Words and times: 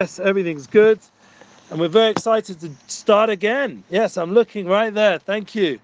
Yes, 0.00 0.18
everything's 0.18 0.66
good. 0.66 0.98
And 1.70 1.80
we're 1.80 1.88
very 1.88 2.10
excited 2.10 2.60
to 2.60 2.70
start 2.86 3.30
again. 3.30 3.82
Yes, 3.88 4.18
I'm 4.18 4.34
looking 4.34 4.66
right 4.66 4.92
there. 4.92 5.18
Thank 5.18 5.54
you. 5.54 5.78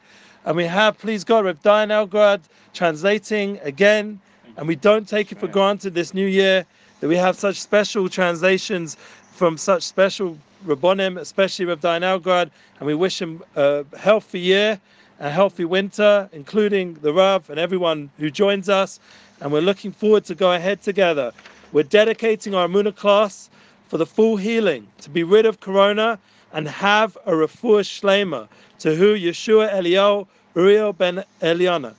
And 0.44 0.54
we 0.54 0.64
have, 0.66 0.98
please 0.98 1.24
God, 1.24 1.46
Rev 1.46 1.62
Diane 1.62 1.88
Elgrad 1.88 2.42
translating 2.74 3.58
again. 3.62 4.20
And 4.58 4.68
we 4.68 4.76
don't 4.76 5.08
take 5.08 5.32
it 5.32 5.40
for 5.40 5.46
granted 5.46 5.94
this 5.94 6.12
new 6.12 6.26
year 6.26 6.66
that 7.00 7.08
we 7.08 7.16
have 7.16 7.36
such 7.36 7.58
special 7.58 8.06
translations 8.10 8.98
from 9.32 9.56
such 9.56 9.82
special 9.82 10.36
Rabbonim, 10.66 11.18
especially 11.18 11.64
Rev 11.64 11.80
Diane 11.80 12.02
Elgrad. 12.02 12.50
And 12.80 12.86
we 12.86 12.94
wish 12.94 13.18
him 13.18 13.42
a 13.56 13.82
healthy 13.96 14.40
year, 14.40 14.78
a 15.20 15.30
healthy 15.30 15.64
winter, 15.64 16.28
including 16.34 16.98
the 17.00 17.14
Rav 17.14 17.48
and 17.48 17.58
everyone 17.58 18.10
who 18.18 18.30
joins 18.30 18.68
us. 18.68 19.00
And 19.40 19.50
we're 19.50 19.62
looking 19.62 19.90
forward 19.90 20.26
to 20.26 20.34
go 20.34 20.52
ahead 20.52 20.82
together. 20.82 21.32
We're 21.72 21.84
dedicating 21.84 22.54
our 22.54 22.68
Amuna 22.68 22.94
class 22.94 23.48
for 23.92 23.98
the 23.98 24.06
full 24.06 24.38
healing, 24.38 24.86
to 25.02 25.10
be 25.10 25.22
rid 25.22 25.44
of 25.44 25.60
corona 25.60 26.18
and 26.54 26.66
have 26.66 27.14
a 27.26 27.32
refuah 27.32 27.84
shlema, 27.84 28.48
to 28.78 28.94
who 28.94 29.14
Yeshua 29.14 29.70
Eliyahu 29.70 30.26
Uriel 30.54 30.94
ben 30.94 31.22
Eliana. 31.42 31.92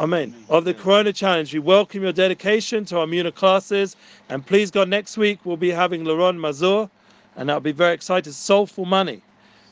Amen. 0.00 0.34
Of 0.48 0.64
the 0.64 0.74
Corona 0.74 1.12
Challenge, 1.12 1.54
we 1.54 1.60
welcome 1.60 2.02
your 2.02 2.12
dedication 2.12 2.84
to 2.86 2.98
our 2.98 3.06
Muna 3.06 3.32
classes. 3.32 3.94
And 4.28 4.44
please 4.44 4.72
God, 4.72 4.88
next 4.88 5.16
week 5.16 5.38
we'll 5.44 5.56
be 5.56 5.70
having 5.70 6.02
Laron 6.02 6.36
Mazur, 6.36 6.90
and 7.36 7.48
I'll 7.48 7.60
be 7.60 7.70
very 7.70 7.94
excited. 7.94 8.32
Soulful 8.32 8.84
Money. 8.84 9.22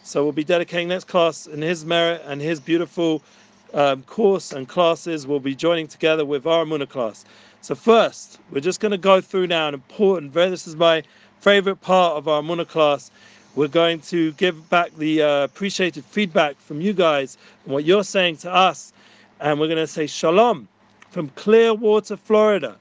So 0.04 0.22
we'll 0.22 0.30
be 0.30 0.44
dedicating 0.44 0.86
next 0.86 1.08
class 1.08 1.48
in 1.48 1.60
his 1.60 1.84
merit 1.84 2.22
and 2.24 2.40
his 2.40 2.60
beautiful 2.60 3.20
um, 3.74 4.04
course 4.04 4.52
and 4.52 4.68
classes. 4.68 5.26
We'll 5.26 5.40
be 5.40 5.56
joining 5.56 5.88
together 5.88 6.24
with 6.24 6.46
our 6.46 6.64
Muna 6.64 6.88
class. 6.88 7.24
So 7.62 7.74
first, 7.74 8.38
we're 8.50 8.60
just 8.60 8.80
going 8.80 8.92
to 8.92 8.98
go 8.98 9.20
through 9.20 9.46
now 9.46 9.68
an 9.68 9.74
important, 9.74 10.32
very, 10.32 10.48
this 10.48 10.66
is 10.66 10.76
my 10.76 11.02
favorite 11.40 11.76
part 11.82 12.16
of 12.16 12.26
our 12.26 12.40
Muna 12.40 12.66
class. 12.66 13.10
We're 13.54 13.68
going 13.68 14.00
to 14.02 14.32
give 14.32 14.70
back 14.70 14.94
the 14.96 15.22
uh, 15.22 15.44
appreciated 15.44 16.04
feedback 16.06 16.56
from 16.56 16.80
you 16.80 16.94
guys 16.94 17.36
and 17.64 17.74
what 17.74 17.84
you're 17.84 18.04
saying 18.04 18.38
to 18.38 18.52
us. 18.52 18.94
And 19.40 19.60
we're 19.60 19.66
going 19.66 19.76
to 19.76 19.86
say 19.86 20.06
shalom 20.06 20.68
from 21.10 21.28
Clearwater, 21.30 22.16
Florida. 22.16 22.76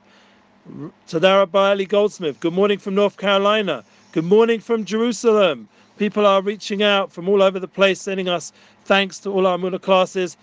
Tadara 1.10 1.52
Bailey 1.52 1.86
Goldsmith. 1.86 2.40
Good 2.40 2.54
morning 2.54 2.78
from 2.78 2.96
North 2.96 3.18
Carolina. 3.18 3.84
Good 4.14 4.26
morning 4.26 4.62
from 4.62 4.86
Jerusalem. 4.86 5.68
People 5.98 6.26
are 6.26 6.42
reaching 6.42 6.84
out 6.84 7.12
from 7.12 7.28
all 7.28 7.44
over 7.44 7.60
the 7.60 7.68
place, 7.68 8.00
sending 8.00 8.30
us 8.30 8.54
thanks 8.86 9.20
to 9.20 9.30
all 9.30 9.46
our 9.46 9.58
Muna 9.58 9.82
classes 9.82 10.38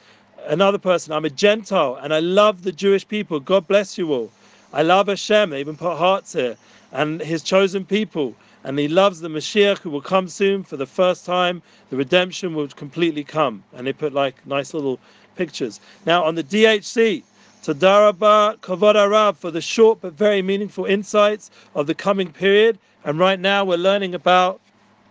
another 0.47 0.79
person, 0.79 1.13
I'm 1.13 1.25
a 1.25 1.31
Gentile 1.31 1.99
and 2.03 2.13
I 2.13 2.21
love 2.21 2.63
the 2.63 2.73
Jewish 2.73 3.07
people. 3.07 3.41
God 3.41 3.67
bless 3.67 3.99
you 3.99 4.13
all. 4.13 4.31
I 4.73 4.83
love 4.83 5.09
Hashem. 5.09 5.51
They 5.51 5.61
even 5.61 5.77
put 5.77 5.97
hearts 5.97 6.33
here 6.33 6.57
and 6.93 7.21
his 7.21 7.43
chosen 7.43 7.85
people. 7.85 8.35
And 8.65 8.79
he 8.79 8.89
loves 8.89 9.21
the 9.21 9.29
Mashiach 9.29 9.79
who 9.79 9.91
will 9.91 10.01
come 10.01 10.29
soon 10.29 10.65
for 10.65 10.77
the 10.77 10.87
first 10.87 11.25
time. 11.25 11.63
The 11.91 11.97
redemption 11.97 12.55
will 12.55 12.67
completely 12.69 13.23
come. 13.23 13.63
And 13.75 13.87
they 13.87 13.93
put 13.93 14.13
like 14.13 14.45
nice 14.47 14.75
little 14.75 14.99
pictures. 15.37 15.81
Now 16.05 16.25
on 16.25 16.35
the 16.35 16.43
DHC, 16.43 17.23
Tadaraba 17.63 18.59
Kavod 18.59 18.97
Arab 18.97 19.37
for 19.37 19.51
the 19.51 19.61
short 19.61 20.01
but 20.01 20.15
very 20.15 20.43
meaningful 20.43 20.85
insights 20.85 21.51
of 21.75 21.87
the 21.87 21.95
coming 21.95 22.33
period. 22.33 22.79
And 23.05 23.19
right 23.19 23.39
now 23.39 23.65
we're 23.65 23.77
learning 23.77 24.15
about, 24.15 24.61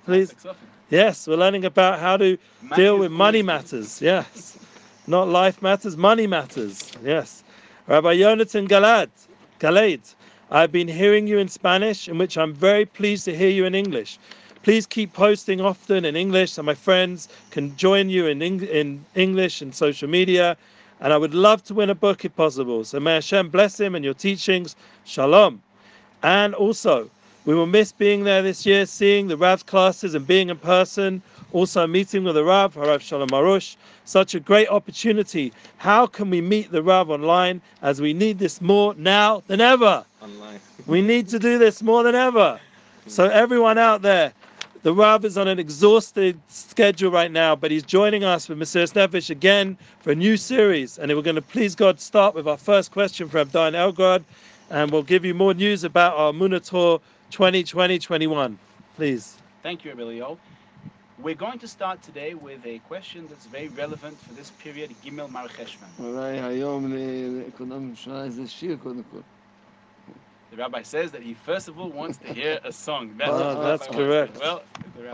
please. 0.06 0.34
Yes, 0.90 1.28
we're 1.28 1.38
learning 1.38 1.66
about 1.66 2.00
how 2.00 2.18
to 2.18 2.38
deal 2.76 2.98
with 3.00 3.12
money 3.12 3.42
matters. 3.42 4.02
Yes. 4.02 4.58
Not 5.08 5.28
life 5.28 5.62
matters, 5.62 5.96
money 5.96 6.26
matters. 6.26 6.92
Yes. 7.04 7.44
Rabbi 7.88 8.16
Yonatan 8.16 8.68
Galed, 8.68 9.10
Galed, 9.60 10.16
I've 10.50 10.72
been 10.72 10.88
hearing 10.88 11.28
you 11.28 11.38
in 11.38 11.48
Spanish, 11.48 12.10
in 12.10 12.18
which 12.18 12.38
I'm 12.40 12.54
very 12.54 12.86
pleased 12.86 13.26
to 13.26 13.36
hear 13.36 13.50
you 13.50 13.66
in 13.66 13.76
English. 13.76 14.18
Please 14.64 14.88
keep 14.88 15.14
posting 15.14 15.62
often 15.62 16.06
in 16.06 16.16
English 16.16 16.54
so 16.54 16.64
my 16.64 16.74
friends 16.74 17.30
can 17.52 17.76
join 17.78 18.10
you 18.10 18.26
in, 18.26 18.42
Eng- 18.42 18.68
in 18.68 19.06
English 19.14 19.62
and 19.62 19.76
social 19.76 20.10
media. 20.10 20.58
And 21.02 21.14
I 21.14 21.18
would 21.18 21.36
love 21.36 21.64
to 21.66 21.76
win 21.76 21.92
a 21.92 21.96
book 21.96 22.26
if 22.26 22.36
possible. 22.36 22.84
So 22.84 23.00
may 23.00 23.14
Hashem 23.16 23.50
bless 23.50 23.80
him 23.80 23.94
and 23.94 24.04
your 24.04 24.16
teachings. 24.16 24.76
Shalom. 25.04 25.62
And 26.24 26.56
also, 26.56 27.12
we 27.46 27.54
will 27.54 27.68
miss 27.68 27.92
being 27.92 28.24
there 28.24 28.42
this 28.42 28.66
year, 28.66 28.88
seeing 28.88 29.28
the 29.28 29.38
Rav's 29.38 29.62
classes 29.62 30.16
and 30.16 30.26
being 30.26 30.50
in 30.50 30.58
person 30.58 31.22
also 31.56 31.88
meeting 31.88 32.26
with 32.26 32.36
the 32.36 32.44
Rav, 32.44 32.76
Harav 32.76 33.00
Shalom 33.00 33.30
Arush. 33.30 33.78
Such 34.04 34.36
a 34.36 34.42
great 34.42 34.68
opportunity. 34.68 35.54
How 35.78 36.06
can 36.06 36.30
we 36.30 36.42
meet 36.42 36.70
the 36.70 36.84
Rav 36.84 37.10
online 37.10 37.62
as 37.82 38.02
we 38.02 38.14
need 38.14 38.40
this 38.40 38.60
more 38.60 38.94
now 38.96 39.42
than 39.48 39.62
ever? 39.62 40.06
Online. 40.22 40.60
we 40.86 41.02
need 41.02 41.30
to 41.30 41.40
do 41.40 41.58
this 41.58 41.82
more 41.82 42.04
than 42.04 42.14
ever. 42.14 42.60
So 43.08 43.30
everyone 43.30 43.78
out 43.78 44.02
there, 44.02 44.34
the 44.84 44.94
Rav 44.94 45.24
is 45.24 45.38
on 45.38 45.48
an 45.48 45.58
exhausted 45.58 46.38
schedule 46.50 47.10
right 47.10 47.32
now, 47.32 47.56
but 47.56 47.72
he's 47.72 47.84
joining 47.84 48.26
us 48.26 48.50
with 48.50 48.60
Mesiris 48.60 48.92
Nefesh 48.92 49.30
again 49.30 49.78
for 50.02 50.12
a 50.12 50.16
new 50.16 50.36
series. 50.36 51.00
And 51.00 51.10
we're 51.16 51.22
going 51.22 51.38
to 51.38 51.42
please 51.42 51.74
God 51.74 52.02
start 52.02 52.36
with 52.36 52.50
our 52.50 52.58
first 52.58 52.92
question 52.92 53.30
from 53.30 53.48
Diane 53.48 53.74
Elgrad, 53.74 54.26
and 54.70 54.92
we'll 54.92 55.04
give 55.04 55.24
you 55.24 55.34
more 55.34 55.54
news 55.54 55.86
about 55.86 56.18
our 56.18 56.34
Munator 56.34 57.00
2020-21. 57.32 58.58
Please. 58.98 59.38
Thank 59.64 59.86
you, 59.86 59.94
Emilio. 59.94 60.38
We're 61.18 61.36
going 61.36 61.60
to 61.60 61.68
start 61.68 62.02
today 62.02 62.34
with 62.34 62.66
a 62.66 62.80
question 62.80 63.28
that's 63.28 63.46
very 63.46 63.70
relevant 63.70 64.22
for 64.22 64.34
this 64.34 64.52
period, 64.52 64.96
Gimel 65.02 65.30
Mar 65.30 65.48
Cheshvan. 65.48 65.96
The 70.52 70.58
rabbi 70.58 70.82
says 70.84 71.12
that 71.12 71.24
he 71.24 71.34
first 71.34 71.68
of 71.70 71.80
all 71.80 71.92
wants 71.92 72.18
to 72.20 72.34
hear 72.34 72.60
a 72.64 72.72
song. 72.72 73.16
That's, 73.18 73.32
oh, 73.32 73.64
that's 73.64 73.88
correct. 73.88 74.38
Well, 74.40 74.64
the 74.96 75.04
rabbi. 75.04 75.14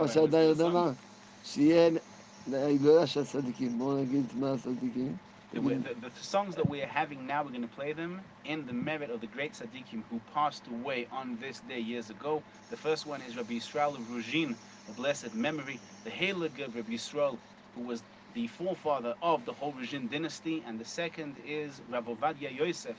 The, 5.52 5.60
the, 5.60 5.94
the 6.10 6.10
songs 6.24 6.56
that 6.56 6.68
we 6.68 6.82
are 6.82 6.86
having 6.86 7.26
now, 7.26 7.42
we're 7.44 7.50
going 7.50 7.62
to 7.62 7.68
play 7.68 7.92
them 7.92 8.22
in 8.44 8.66
the 8.66 8.72
merit 8.72 9.10
of 9.10 9.20
the 9.20 9.26
great 9.26 9.52
tzaddikim 9.54 10.04
who 10.10 10.20
passed 10.32 10.66
away 10.68 11.06
on 11.12 11.36
this 11.38 11.60
day 11.60 11.80
years 11.80 12.10
ago. 12.10 12.42
The 12.70 12.76
first 12.76 13.06
one 13.06 13.22
is 13.22 13.36
Rabbi 13.36 13.54
Israel 13.54 13.94
of 13.96 14.02
Ruzhin, 14.08 14.56
blessed 14.96 15.34
memory, 15.34 15.80
the 16.04 16.10
Halaga 16.10 16.74
Reb 16.74 16.88
Yisrael, 16.88 17.38
who 17.74 17.82
was 17.82 18.02
the 18.34 18.46
forefather 18.46 19.14
of 19.22 19.44
the 19.44 19.52
Horozhin 19.52 20.10
dynasty, 20.10 20.62
and 20.66 20.78
the 20.78 20.84
second 20.84 21.36
is 21.46 21.80
Rav 21.88 22.08
Yosef, 22.40 22.96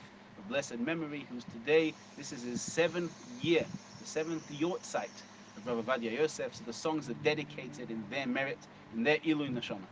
blessed 0.48 0.78
memory, 0.78 1.26
who's 1.30 1.44
today, 1.44 1.94
this 2.16 2.32
is 2.32 2.42
his 2.42 2.60
seventh 2.60 3.12
year, 3.40 3.66
the 4.00 4.06
seventh 4.06 4.50
yortzeit 4.50 5.22
of 5.56 5.88
Rav 5.88 6.02
Yosef, 6.02 6.54
so 6.54 6.64
the 6.64 6.72
songs 6.72 7.08
are 7.08 7.14
dedicated 7.14 7.90
in 7.90 8.04
their 8.10 8.26
merit, 8.26 8.58
in 8.94 9.02
their 9.02 9.18
Ilu 9.24 9.48
Neshama. 9.48 9.86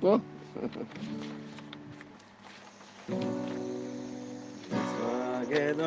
Well. 0.00 0.22
Get 5.50 5.80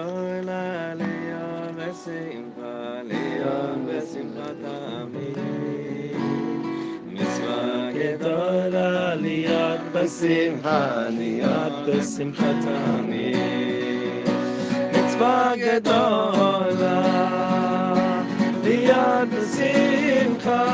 בשמחה, 1.82 3.00
להיות 3.04 3.78
בשמחת 3.86 4.54
תמיד. 4.62 5.38
מצווה 7.06 7.90
גדולה 7.94 9.14
להיות 9.14 9.80
בשמחה, 9.92 11.08
להיות 11.08 11.72
בשמחת 11.86 12.54
תמיד. 12.62 14.28
מצווה 14.92 15.52
גדולה 15.56 17.02
להיות 18.64 19.28
בשמחה, 19.28 20.64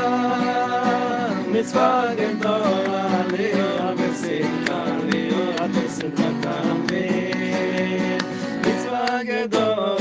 מצווה 1.51 2.05
גדולה 2.15 3.23
להיות 3.31 3.97
בשמחה, 3.97 4.85
להיות 5.09 5.71
בשמחת 5.71 6.33
תמיד. 6.41 8.23
מצווה 8.61 9.23
גדולה 9.23 9.98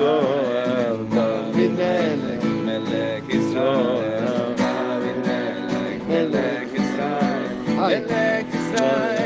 ישראל, 0.00 0.96
דוד 1.08 1.70
מלך 1.76 2.44
מלך 2.64 3.28
ישראל, 3.28 4.54
אבימלך 4.58 6.02
מלך 6.08 6.74
ישראל, 6.74 7.46
מלך 7.76 8.54
ישראל 8.54 9.19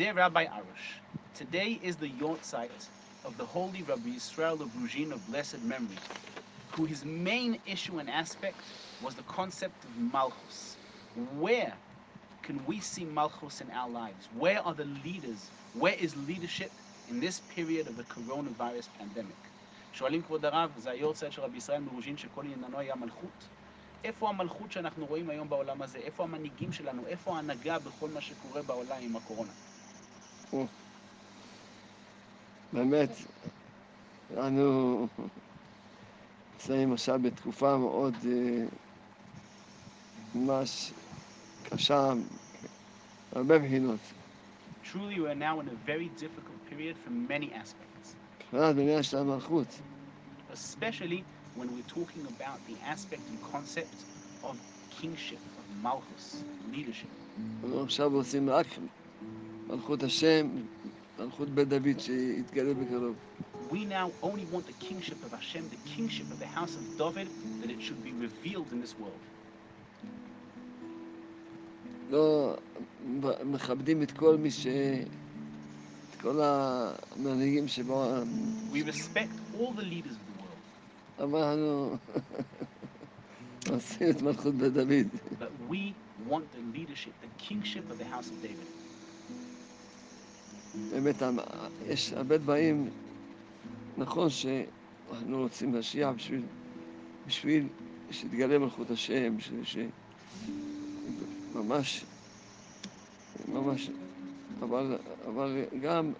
Dear 0.00 0.12
Rabbi 0.12 0.44
Arush, 0.44 1.00
today 1.32 1.70
is 1.82 1.96
the 1.96 2.10
Yortzeit 2.20 2.90
of 3.24 3.38
the 3.38 3.46
Holy 3.46 3.82
Rabbi 3.82 4.10
Israel 4.16 4.60
of 4.60 4.72
Ruzhin 4.72 5.10
of 5.10 5.24
blessed 5.24 5.60
memory, 5.62 6.02
who 6.72 6.84
his 6.84 7.02
main 7.06 7.62
issue 7.64 7.98
and 7.98 8.10
aspect 8.10 8.74
was 9.00 9.14
the 9.14 9.22
concept 9.22 9.86
of 9.86 9.96
Malchus. 9.96 10.76
Where 11.14 11.80
can 12.42 12.62
we 12.66 12.80
see 12.80 13.06
Malchus 13.06 13.62
in 13.62 13.70
our 13.70 13.88
lives? 13.88 14.28
Where 14.30 14.60
are 14.60 14.74
the 14.74 14.84
leaders? 14.84 15.50
Where 15.72 15.94
is 15.94 16.14
leadership 16.14 16.72
in 17.06 17.20
this 17.20 17.40
period 17.40 17.88
of 17.88 17.96
the 17.96 18.04
coronavirus 18.04 18.92
pandemic? 18.92 19.52
שואלים 19.92 20.22
כבוד 20.22 20.44
הרב, 20.44 20.72
זה 20.76 20.90
היורצייט 20.90 21.32
של 21.32 21.42
רבי 21.42 21.56
ישראל 21.56 21.80
מרוז'ין 21.80 22.16
שכל 22.16 22.44
עניינו 22.44 22.78
היה 22.78 22.96
מלכות? 22.96 23.50
איפה 24.04 24.28
המלכות 24.28 24.72
שאנחנו 24.72 25.06
רואים 25.06 25.30
היום 25.30 25.48
בעולם 25.48 25.82
הזה? 25.82 25.98
איפה 25.98 26.24
המנהיגים 26.24 26.72
שלנו? 26.72 27.06
איפה 27.06 27.36
ההנהגה 27.36 27.78
בכל 27.78 28.10
מה 28.10 28.20
שקורה 28.20 28.62
בעולם 28.62 28.98
עם 29.02 29.16
הקורונה? 29.16 29.52
באמת, 32.73 33.09
אנו 34.37 35.07
נמצאים 36.53 36.93
עכשיו 36.93 37.19
בתקופה 37.23 37.77
מאוד 37.77 38.13
אה, 38.25 38.65
ממש 40.35 40.91
קשה, 41.69 42.13
הרבה 43.31 43.59
בחינות. 43.59 43.99
Truly, 44.83 45.19
we 45.19 45.27
are 45.27 45.35
now 45.35 45.59
in 45.61 45.67
a 45.69 45.77
very 45.85 46.09
difficult 46.17 46.59
period 46.69 46.95
from 47.03 47.25
many 47.27 47.49
aspects, 47.53 48.15
especially 50.53 51.23
when 51.55 51.67
we're 51.73 51.91
talking 51.99 52.25
about 52.35 52.59
the 52.67 52.75
aspect 52.93 53.23
and 53.29 53.37
concept 53.53 53.99
of 54.43 54.57
kingship, 54.89 55.39
of 55.59 55.65
malchus, 55.83 56.43
leadership. 56.73 57.09
מלכות 59.67 60.03
השם, 60.03 60.47
מלכות 61.19 61.49
בית 61.49 61.67
דוד 61.67 61.99
שיתגלה 61.99 62.73
בקרוב. 62.73 63.15
We 63.71 63.85
now 63.85 64.11
only 64.21 64.45
want 64.53 64.65
the 64.67 64.77
kingship 64.87 65.19
of 65.25 65.31
Hashem, 65.31 65.63
the 65.69 65.81
kingship 65.95 66.27
of 66.33 66.39
the 66.39 66.51
house 66.59 66.75
of 66.75 66.83
David, 66.97 67.27
that 67.61 67.69
it 67.75 67.81
should 67.85 68.03
be 68.03 68.11
revealed 68.27 68.69
in 68.73 68.81
this 68.81 68.95
world. 68.99 69.21
לא 72.09 72.55
מכבדים 73.45 74.03
את 74.03 74.11
כל 74.11 74.37
מי 74.37 74.51
ש... 74.51 74.67
את 74.67 76.21
כל 76.21 76.39
המנהיגים 76.43 77.67
שבעולם. 77.67 78.27
We 78.73 78.83
respect 78.83 79.31
all 79.59 79.71
the 79.71 79.83
leaders 79.83 80.15
of 80.19 80.25
the 80.27 81.25
world, 81.27 81.35
אנחנו 81.35 81.97
עושים 83.69 84.09
את 84.09 84.21
מלכות 84.21 84.55
בית 84.55 84.73
דוד. 84.73 85.07
but 85.39 85.71
we 85.71 85.93
want 86.29 86.43
the 86.55 86.77
leadership, 86.77 87.13
the 87.21 87.43
kingship 87.47 87.89
of 87.91 87.97
the 87.97 88.05
house 88.15 88.27
of 88.27 88.41
David. 88.41 88.67
באמת, 90.75 91.15
יש 91.87 92.13
הרבה 92.13 92.37
דברים, 92.37 92.89
נכון 93.97 94.29
שאנחנו 94.29 95.37
רוצים 95.37 95.79
משיח 95.79 96.09
בשביל, 96.15 96.41
בשביל 97.27 97.67
שיתגלה 98.11 98.59
מלכות 98.59 98.89
השם, 98.91 99.37
בשביל 99.37 99.63
ש... 99.63 99.77
ממש, 101.55 102.05
אבל, 104.61 104.97
אבל 105.27 105.65
גם 105.81 106.13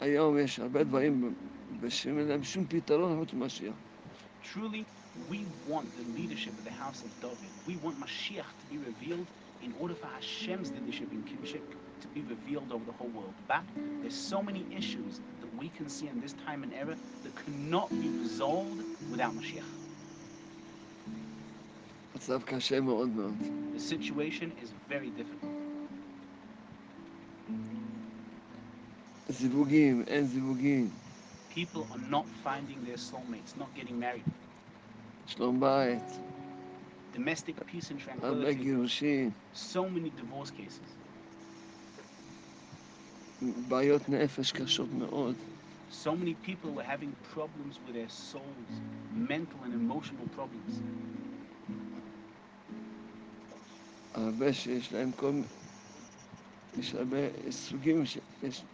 היום 0.00 0.38
יש 0.38 0.58
הרבה 0.58 0.84
דברים 0.84 1.34
ושאין 1.80 2.16
להם 2.18 2.44
שום 2.44 2.64
פתרון 2.68 3.18
חוץ 3.18 3.32
ממשיח. 3.32 3.74
Truly, 4.54 4.84
we 5.30 5.38
want 5.68 5.88
the 5.96 6.06
leadership 6.18 6.54
of 6.58 6.64
the 6.64 6.76
house 6.84 7.02
of 7.02 7.10
David. 7.20 7.50
We 7.66 7.76
want 7.84 7.96
Mashiach 7.98 8.50
to 8.60 8.66
be 8.70 8.78
revealed 8.78 9.26
in 9.66 9.72
order 9.80 9.94
for 9.94 10.06
Hashem's 10.06 10.70
leadership 10.70 11.10
and 11.10 11.26
kingship 11.26 11.64
to 12.01 12.07
be 12.07 12.21
revealed 12.23 12.71
over 12.71 12.85
the 12.85 12.91
whole 12.91 13.09
world. 13.09 13.33
But 13.47 13.63
there's 14.01 14.15
so 14.15 14.41
many 14.41 14.65
issues 14.75 15.21
that 15.41 15.51
we 15.55 15.69
can 15.69 15.87
see 15.89 16.07
in 16.07 16.19
this 16.19 16.33
time 16.33 16.63
and 16.63 16.73
era 16.73 16.95
that 17.23 17.35
cannot 17.35 17.89
be 17.89 18.09
resolved 18.09 18.81
without 19.11 19.33
Mashiach. 19.35 19.71
מצב 22.15 22.43
קשה 22.43 22.81
מאוד 22.81 23.09
מאוד. 23.09 23.33
The 23.75 23.79
situation 23.79 24.51
is 24.63 24.73
very 24.89 25.09
difficult. 25.09 25.51
זיווגים, 29.29 30.03
אין 30.07 30.25
זיווגים, 30.25 30.89
People 31.49 31.83
are 31.91 32.03
not 32.09 32.25
finding 32.45 32.79
their 32.85 32.97
soulmates, 32.97 33.57
not 33.57 33.73
getting 33.75 33.99
married. 33.99 34.25
שלום 35.25 35.59
בית, 35.59 36.03
Domestic 37.13 37.55
peace 37.67 37.89
and 37.91 37.99
הרבה 38.21 38.51
tranquility. 38.51 38.55
גירושים, 38.55 39.31
So 39.53 39.89
many 39.89 40.09
divorce 40.09 40.51
cases. 40.51 40.89
בעיות 43.41 44.09
נפש 44.09 44.51
קשות 44.51 44.89
מאוד. 44.93 45.35
So 45.89 46.15
many 46.15 46.35
people 46.49 46.71
were 46.77 46.83
having 46.95 47.13
problems 47.35 47.75
with 47.83 47.93
their 47.99 48.09
souls, 48.31 48.71
mental 49.11 49.59
and 49.65 49.73
emotional 49.73 50.27
problems. 50.37 50.73
הרבה 54.13 54.53
שיש 54.53 54.93
להם 54.93 55.11
כל... 55.11 55.31
מ- 55.31 55.43
יש 56.79 56.95
הרבה 56.95 57.17
יש 57.47 57.55
סוגים, 57.55 58.05
ש... 58.05 58.17
יש 58.43 58.65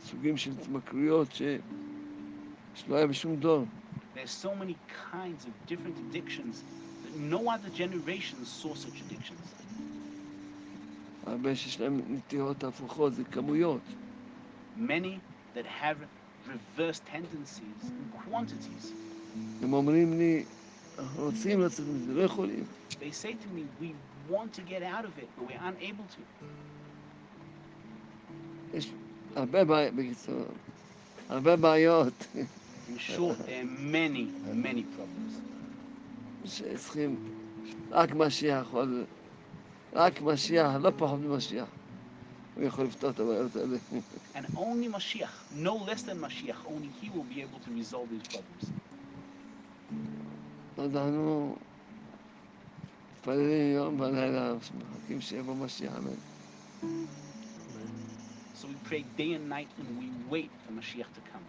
סוגים 0.00 0.36
של 0.36 0.50
התמכרויות 0.60 1.32
ש... 1.32 1.42
שלא 2.74 2.96
היה 2.96 3.06
בשום 3.06 3.36
דור. 3.36 3.64
There's 4.14 4.32
so 4.46 4.54
many 4.54 4.76
kinds 5.12 5.46
of 5.46 5.52
different 5.66 5.96
addictions 5.98 6.64
that 7.02 7.14
no 7.14 7.48
other 7.54 7.70
generation 7.70 8.44
saw 8.44 8.74
such 8.74 9.00
addictions. 9.00 9.54
הרבה 11.25 11.55
שיש 11.55 11.79
להם 11.81 12.01
נטיות 12.07 12.63
הפוכות, 12.63 13.13
זה 13.13 13.23
כמויות. 13.23 13.81
Many 14.77 15.19
that 15.55 15.65
have 15.81 15.97
reverse 16.47 16.99
tendencies 17.13 17.81
in 17.83 18.29
quantities. 18.29 18.93
הם 19.61 19.73
אומרים 19.73 20.13
לי, 20.13 20.43
אנחנו 20.99 21.23
רוצים 21.23 21.61
לצאת 21.61 21.85
מזה, 21.87 22.13
לא 22.13 22.21
יכולים. 22.21 22.63
They 22.91 23.11
say 23.11 23.33
to 23.33 23.47
me, 23.55 23.63
we 23.81 23.87
want 24.33 24.53
to 24.53 24.61
get 24.61 24.81
out 24.83 25.05
of 25.05 25.17
it, 25.17 25.27
but 25.37 25.43
we're 25.47 25.65
unable 25.71 26.05
to. 26.15 26.21
יש 28.73 28.91
הרבה 29.35 29.63
בעיות, 29.65 29.93
בקיצור, 29.95 30.45
הרבה 31.29 31.55
בעיות 31.55 32.27
In 32.87 32.97
short, 32.99 33.37
there 33.47 33.61
are 33.61 33.65
many, 33.65 34.27
many 34.53 34.83
problems. 34.97 35.41
שצריכים, 36.45 37.15
רק 37.91 38.11
משיח 38.13 38.61
יכול, 38.67 39.05
רק 39.95 40.21
משיח, 40.21 40.75
לא 40.81 40.91
פחות 40.97 41.19
ממשיח. 41.19 41.67
הוא 42.55 42.63
יכול 42.63 42.85
לפתור 42.85 43.09
את 43.09 43.19
הבעיות 43.19 43.55
האלה. 43.55 43.77
And 44.35 44.45
only 44.57 44.87
Mashiach, 44.95 45.35
no 45.63 45.75
less 45.89 46.01
than 46.03 46.19
Mashiach, 46.21 46.59
only 46.67 46.89
he 47.01 47.09
will 47.09 47.27
be 47.33 47.41
able 47.41 47.59
to 47.65 47.71
resolve 47.81 48.09
these 48.09 48.27
problems. 48.37 48.71
אז 50.77 50.95
אנחנו 50.95 51.55
מתפללים 53.13 53.73
יום 53.75 53.99
ולילה, 53.99 54.53
מחכים 54.55 55.21
שיבוא 55.21 55.55
משיח, 55.55 55.93
אמן. 55.97 56.15
So 58.55 58.67
we 58.67 58.89
pray 58.89 59.03
day 59.17 59.33
and 59.33 59.49
night 59.49 59.69
and 59.79 59.87
we 60.01 60.07
wait 60.33 60.49
for 60.65 60.71
Mashiach 60.79 61.11
to 61.15 61.21
come. 61.33 61.45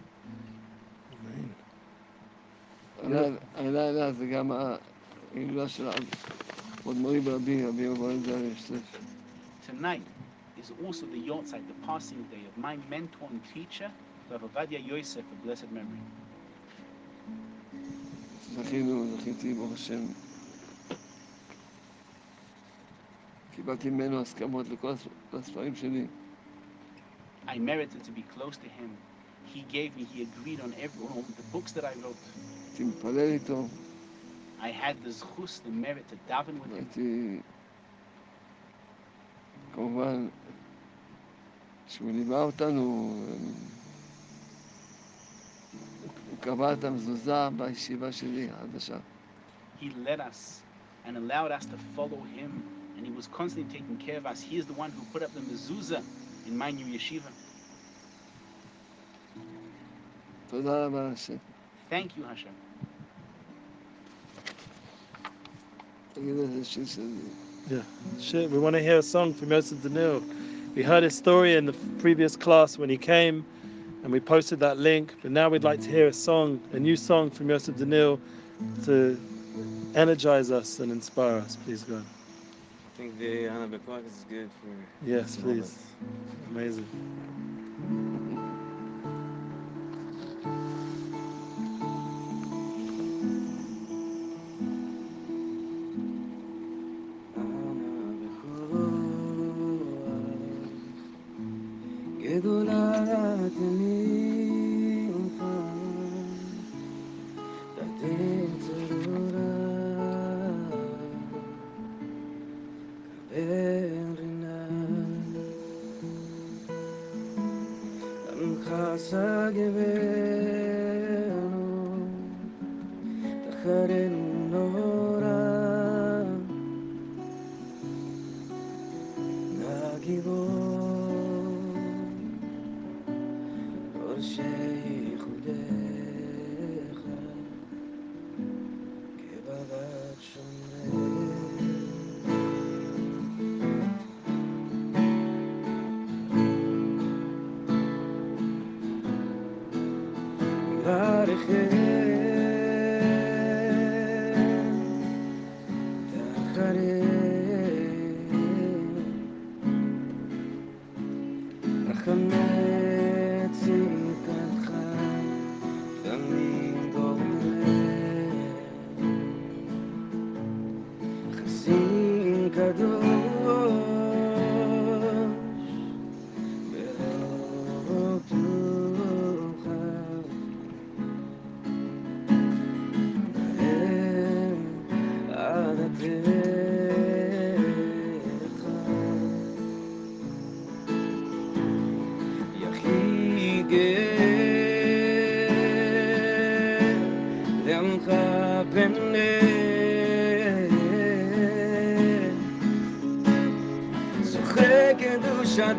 הלילה- 3.03 3.39
הלילה 3.55 4.13
זה 4.13 4.27
גם 4.27 4.51
ההילולה 4.53 5.69
של 5.69 5.87
עוד 5.87 6.05
Tonight 9.67 10.07
is 10.57 10.71
also 10.85 11.07
the 11.07 11.19
Yahrzeit, 11.19 11.67
the 11.67 11.75
passing 11.85 12.23
day 12.25 12.45
of 12.47 12.57
my 12.57 12.77
mentor 12.89 13.29
and 13.29 13.45
teacher, 13.53 13.91
Rav 14.31 14.43
Ovadia 14.43 14.79
Yosef, 14.79 15.25
of 15.33 15.43
blessed 15.43 15.73
memory. 15.73 15.99
I 27.49 27.59
merited 27.59 28.05
to 28.05 28.13
be 28.13 28.23
close 28.23 28.57
to 28.59 28.69
him. 28.69 28.97
He 29.45 29.63
gave 29.63 29.97
me, 29.97 30.05
he 30.05 30.23
agreed 30.23 30.61
on 30.61 30.73
every 30.81 31.03
one 31.05 31.19
of 31.19 31.37
the 31.37 31.43
books 31.43 31.73
that 31.73 31.85
I 31.85 31.95
wrote. 31.95 32.23
I 34.67 34.71
had 34.71 34.97
the 35.05 35.11
zchus, 35.11 35.63
the 35.63 35.71
merit 35.71 36.05
to 36.09 36.17
daven 36.29 36.57
with 36.61 36.71
him. 36.71 36.75
הייתי... 36.75 37.39
כמובן, 39.75 40.29
כשהוא 41.87 42.11
ליווה 42.13 42.43
אותנו, 42.43 42.81
הוא- 42.81 43.27
קבע 46.41 46.73
את 46.73 46.85
המזוזה 46.85 47.51
בישיבה 47.57 48.13
שלי 48.13 48.49
החדשה. 48.51 48.97
He 49.81 49.91
led 50.07 50.21
us 50.21 50.63
and 51.07 51.17
allowed 51.17 51.53
us 51.53 51.65
to 51.67 51.77
follow 51.97 52.21
him, 52.37 52.51
and 52.97 53.07
he 53.07 53.13
was 53.13 53.27
constantly 53.29 53.69
taking 53.79 53.97
care 54.07 54.17
of 54.17 54.27
us. 54.27 54.41
He 54.41 54.57
is 54.57 54.67
the 54.67 54.73
one 54.85 54.91
who 54.91 55.03
put 55.13 55.23
up 55.23 55.33
the 55.35 55.41
mezuzah 55.41 56.03
in 56.49 56.57
my 56.59 56.71
new 56.73 56.87
yeshiva. 56.87 57.31
תודה 60.51 60.87
רבה 60.87 61.11
לשם. 61.13 61.37
Thank 61.91 62.17
you, 62.17 62.25
Hashem. 62.25 62.66
Yeah. 67.71 67.83
Shit, 68.21 68.51
we 68.51 68.59
want 68.59 68.75
to 68.75 68.83
hear 68.83 68.99
a 68.99 69.03
song 69.03 69.35
from 69.35 69.51
Yosef 69.51 69.79
Danil. 69.79 70.23
We 70.75 70.83
heard 70.83 71.03
his 71.03 71.17
story 71.17 71.55
in 71.57 71.67
the 71.67 71.73
previous 71.99 72.37
class 72.37 72.79
when 72.79 72.89
he 72.89 72.97
came 72.97 73.45
and 74.03 74.13
we 74.13 74.21
posted 74.21 74.61
that 74.61 74.79
link, 74.79 75.15
but 75.23 75.31
now 75.31 75.49
we'd 75.49 75.65
like 75.65 75.81
to 75.81 75.91
hear 75.91 76.07
a 76.07 76.13
song, 76.13 76.61
a 76.73 76.79
new 76.79 76.97
song 76.97 77.31
from 77.31 77.51
Yosef 77.51 77.77
Danil 77.77 78.21
to 78.85 79.21
energize 79.95 80.51
us 80.51 80.79
and 80.79 80.93
inspire 80.93 81.39
us, 81.39 81.57
please 81.57 81.83
go. 81.83 81.97
I 81.97 82.97
think 82.97 83.19
the 83.19 83.49
Anna 83.49 83.67
Bepak 83.67 84.07
is 84.07 84.25
good 84.29 84.49
for 84.63 85.07
Yes, 85.07 85.37
please. 85.37 85.79
Amazing. 86.51 86.87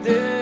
Deus. 0.07 0.36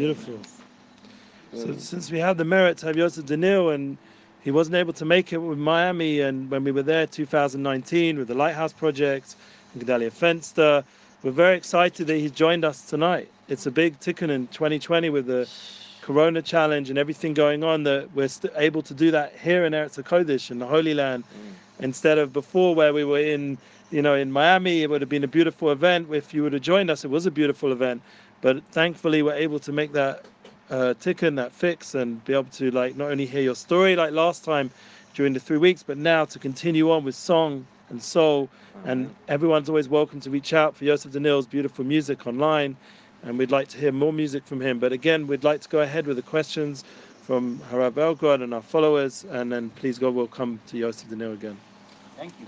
Beautiful. 0.00 0.38
So 1.52 1.76
since 1.76 2.10
we 2.10 2.18
had 2.18 2.38
the 2.38 2.44
merit 2.44 2.78
to 2.78 2.86
have 2.86 2.96
Yosef 2.96 3.26
Danil 3.26 3.74
and 3.74 3.98
he 4.42 4.50
wasn't 4.50 4.76
able 4.76 4.94
to 4.94 5.04
make 5.04 5.32
it 5.32 5.38
with 5.38 5.58
Miami 5.58 6.20
and 6.20 6.50
when 6.50 6.64
we 6.64 6.72
were 6.72 6.82
there 6.82 7.06
2019 7.06 8.18
with 8.18 8.28
the 8.28 8.34
Lighthouse 8.34 8.72
Project 8.72 9.36
and 9.74 9.82
Gedalia 9.82 10.10
Fenster, 10.10 10.84
we're 11.22 11.32
very 11.32 11.54
excited 11.54 12.06
that 12.06 12.16
he's 12.16 12.30
joined 12.30 12.64
us 12.64 12.88
tonight. 12.88 13.28
It's 13.48 13.66
a 13.66 13.70
big 13.70 14.00
tikkun 14.00 14.30
in 14.30 14.46
2020 14.46 15.10
with 15.10 15.26
the 15.26 15.46
Corona 16.00 16.40
challenge 16.40 16.88
and 16.88 16.98
everything 16.98 17.34
going 17.34 17.62
on 17.62 17.82
that 17.82 18.08
we're 18.14 18.28
st- 18.28 18.54
able 18.56 18.80
to 18.82 18.94
do 18.94 19.10
that 19.10 19.36
here 19.36 19.66
in 19.66 19.74
Eretz 19.74 20.02
HaKodesh 20.02 20.50
in 20.50 20.58
the 20.60 20.66
Holy 20.66 20.94
Land. 20.94 21.24
Mm. 21.24 21.84
Instead 21.84 22.16
of 22.16 22.32
before 22.32 22.74
where 22.74 22.94
we 22.94 23.04
were 23.04 23.20
in 23.20 23.58
you 23.90 24.00
know 24.00 24.14
in 24.14 24.32
Miami 24.32 24.82
it 24.82 24.88
would 24.88 25.02
have 25.02 25.10
been 25.10 25.24
a 25.24 25.28
beautiful 25.38 25.70
event. 25.70 26.08
If 26.10 26.32
you 26.32 26.42
would 26.42 26.54
have 26.54 26.62
joined 26.62 26.88
us 26.90 27.04
it 27.04 27.10
was 27.10 27.26
a 27.26 27.30
beautiful 27.30 27.70
event 27.70 28.00
But 28.42 28.62
thankfully, 28.72 29.22
we're 29.22 29.34
able 29.34 29.58
to 29.60 29.72
make 29.72 29.92
that 29.92 30.24
uh, 30.70 30.94
tikkun, 31.00 31.36
that 31.36 31.52
fix, 31.52 31.94
and 31.94 32.24
be 32.24 32.32
able 32.32 32.44
to 32.44 32.70
like 32.70 32.96
not 32.96 33.10
only 33.10 33.26
hear 33.26 33.42
your 33.42 33.54
story 33.54 33.96
like 33.96 34.12
last 34.12 34.44
time 34.44 34.70
during 35.14 35.32
the 35.32 35.40
three 35.40 35.58
weeks, 35.58 35.82
but 35.82 35.98
now 35.98 36.24
to 36.24 36.38
continue 36.38 36.90
on 36.90 37.04
with 37.04 37.14
song 37.14 37.66
and 37.90 38.02
soul. 38.02 38.48
And 38.84 39.14
everyone's 39.28 39.68
always 39.68 39.88
welcome 39.88 40.20
to 40.20 40.30
reach 40.30 40.54
out 40.54 40.74
for 40.74 40.84
Yosef 40.84 41.12
Danil's 41.12 41.46
beautiful 41.46 41.84
music 41.84 42.26
online. 42.26 42.76
And 43.22 43.36
we'd 43.36 43.50
like 43.50 43.68
to 43.68 43.78
hear 43.78 43.92
more 43.92 44.12
music 44.12 44.46
from 44.46 44.60
him. 44.60 44.78
But 44.78 44.92
again, 44.92 45.26
we'd 45.26 45.44
like 45.44 45.60
to 45.60 45.68
go 45.68 45.80
ahead 45.80 46.06
with 46.06 46.16
the 46.16 46.22
questions 46.22 46.84
from 47.22 47.58
Harab 47.70 47.92
Belgrad 47.92 48.42
and 48.42 48.54
our 48.54 48.62
followers. 48.62 49.26
And 49.30 49.52
then 49.52 49.68
please 49.70 49.98
God, 49.98 50.14
we'll 50.14 50.26
come 50.26 50.58
to 50.68 50.78
Yosef 50.78 51.08
Danil 51.10 51.34
again. 51.34 51.58
Thank 52.16 52.32
you. 52.40 52.46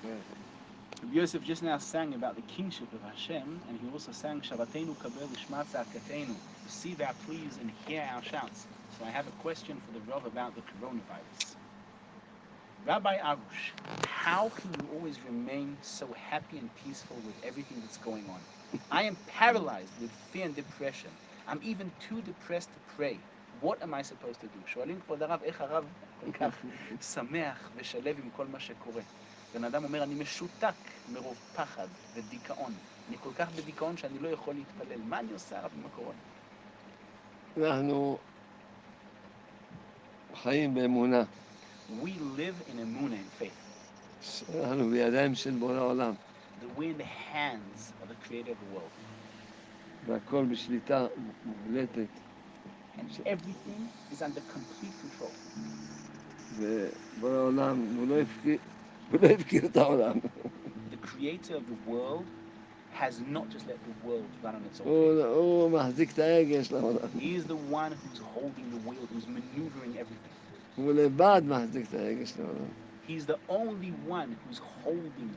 Rabbi 1.02 1.14
Yosef 1.16 1.44
just 1.44 1.64
now 1.64 1.78
sang 1.78 2.14
about 2.16 2.36
the 2.36 2.42
kingship 2.42 2.92
of 2.94 3.02
Hashem, 3.02 3.62
and 3.68 3.78
he 3.78 3.88
also 3.88 4.12
sang 4.12 4.42
Shavatenu 4.42 4.98
kabel 5.00 5.28
lishma 5.28 5.66
tza'akatenu. 5.66 6.36
Receive 6.64 7.02
our 7.02 7.14
pleas 7.14 7.58
and 7.60 7.72
hear 7.88 8.02
our 8.12 8.22
shouts. 8.22 8.68
So 8.98 9.06
I 9.06 9.10
have 9.10 9.28
a 9.28 9.32
question 9.32 9.82
for 9.86 9.92
the 9.92 10.02
Rav 10.12 10.26
about 10.26 10.56
the 10.56 10.62
coronavirus. 10.62 11.56
Rabbi 12.86 13.18
Arush, 13.18 13.72
how 14.08 14.50
can 14.50 14.74
you 14.74 14.88
always 14.94 15.24
remain 15.24 15.78
so 15.82 16.08
happy 16.30 16.58
and 16.58 16.70
peaceful 16.76 17.18
with 17.26 17.36
everything 17.44 17.80
that's 17.82 17.98
going 17.98 18.30
on? 18.30 18.42
I 18.92 19.04
am 19.04 19.18
paralyzed 19.28 19.94
with 20.02 20.12
fear 20.32 20.46
and 20.46 20.56
depression. 20.56 21.12
I'm 21.48 21.60
even 21.64 21.92
too 22.00 22.22
depressed 22.22 22.70
to 22.74 22.80
pray. 22.96 23.20
What 23.62 23.82
am 23.82 23.94
I 23.94 24.02
supposed 24.02 24.40
to 24.42 24.48
do? 24.48 24.60
שואלים 24.68 25.00
כבוד 25.02 25.24
הרב, 25.24 25.44
איך 25.44 25.62
הרב 25.62 25.86
כל 26.22 26.32
כך 26.32 26.56
שמח 27.02 27.72
ושלב 27.76 28.18
עם 28.24 28.30
כל 28.30 28.48
מה 28.48 28.60
שקורה? 28.60 29.02
בן 29.55 29.65
אדם 29.65 29.85
אומר, 29.85 30.03
אני 30.03 30.15
משותק 30.15 30.75
מרוב 31.13 31.37
פחד 31.57 31.87
ודיכאון. 32.15 32.73
אני 33.09 33.17
כל 33.19 33.31
כך 33.39 33.49
בדיכאון 33.53 33.97
שאני 33.97 34.19
לא 34.19 34.29
יכול 34.29 34.55
להתפלל. 34.55 35.01
מה 35.09 35.21
אני 35.21 35.33
עושה 35.33 35.59
הרב 35.59 35.71
עם 35.79 35.87
הקורונה? 35.87 36.19
אנחנו 37.57 38.19
חיים 40.43 40.75
באמונה, 40.75 41.23
We 42.03 42.11
live 42.39 42.71
in 42.71 42.79
Emunah 42.79 43.19
in 43.21 43.43
faith. 43.43 43.63
שאנחנו 44.23 44.91
בידיים 44.91 45.35
של 45.35 45.51
בורא 45.51 45.79
עולם, 45.79 46.15
we're 46.77 46.83
in 46.83 46.99
the 46.99 47.35
hands 47.35 47.93
of 48.03 48.09
the 48.09 48.29
creator 48.29 48.53
of 48.53 48.61
the 48.61 48.77
world. 48.77 48.93
והכל 50.07 50.45
בשליטה 50.51 51.07
מוחלטת, 51.45 52.09
And 52.99 53.27
everything 53.27 54.15
is 54.15 54.23
under 54.23 54.41
complete 54.55 54.95
control. 55.03 55.33
ובורא 56.59 57.39
עולם, 57.39 57.97
הוא 57.97 58.09
לא 58.09 58.21
הפקיר, 58.21 58.59
הוא 59.12 59.20
לא 59.22 59.28
הפקיר 59.28 59.66
את 59.66 59.78
העולם. 59.78 60.20
The 60.92 60.98
creator 60.98 61.56
of 61.56 61.66
the 61.68 61.90
world 61.90 62.26
has 62.92 63.20
not 63.20 63.50
just 63.50 63.66
let 63.68 63.80
the 63.84 63.96
world 64.08 64.32
run 64.44 64.56
on 64.56 64.64
its 64.66 64.80
own. 64.82 64.88
הוא, 64.88 65.24
הוא 65.24 65.72
מחזיק 65.72 66.12
את 66.14 66.20
ההגה 66.20 66.64
של 66.64 66.76
העולם. 66.76 67.10
He 67.20 67.36
is 67.36 67.46
the 67.46 67.56
one 67.56 67.92
who's 67.92 68.20
holding 68.20 68.68
the 68.76 68.90
wheel, 68.90 69.06
who's 69.12 69.28
maneuvering 69.28 69.98
everything. 69.98 70.34
הוא 70.76 70.94
לבד 70.94 71.42
מחזיק 71.46 71.90
את 71.90 71.94
ההגה 71.94 72.26
של 72.26 72.42
העולם. 72.42 72.70
He's 73.08 73.26
the 73.26 73.40
only 73.50 73.92
one 74.10 74.36
who's 74.42 74.60
holding 74.84 75.30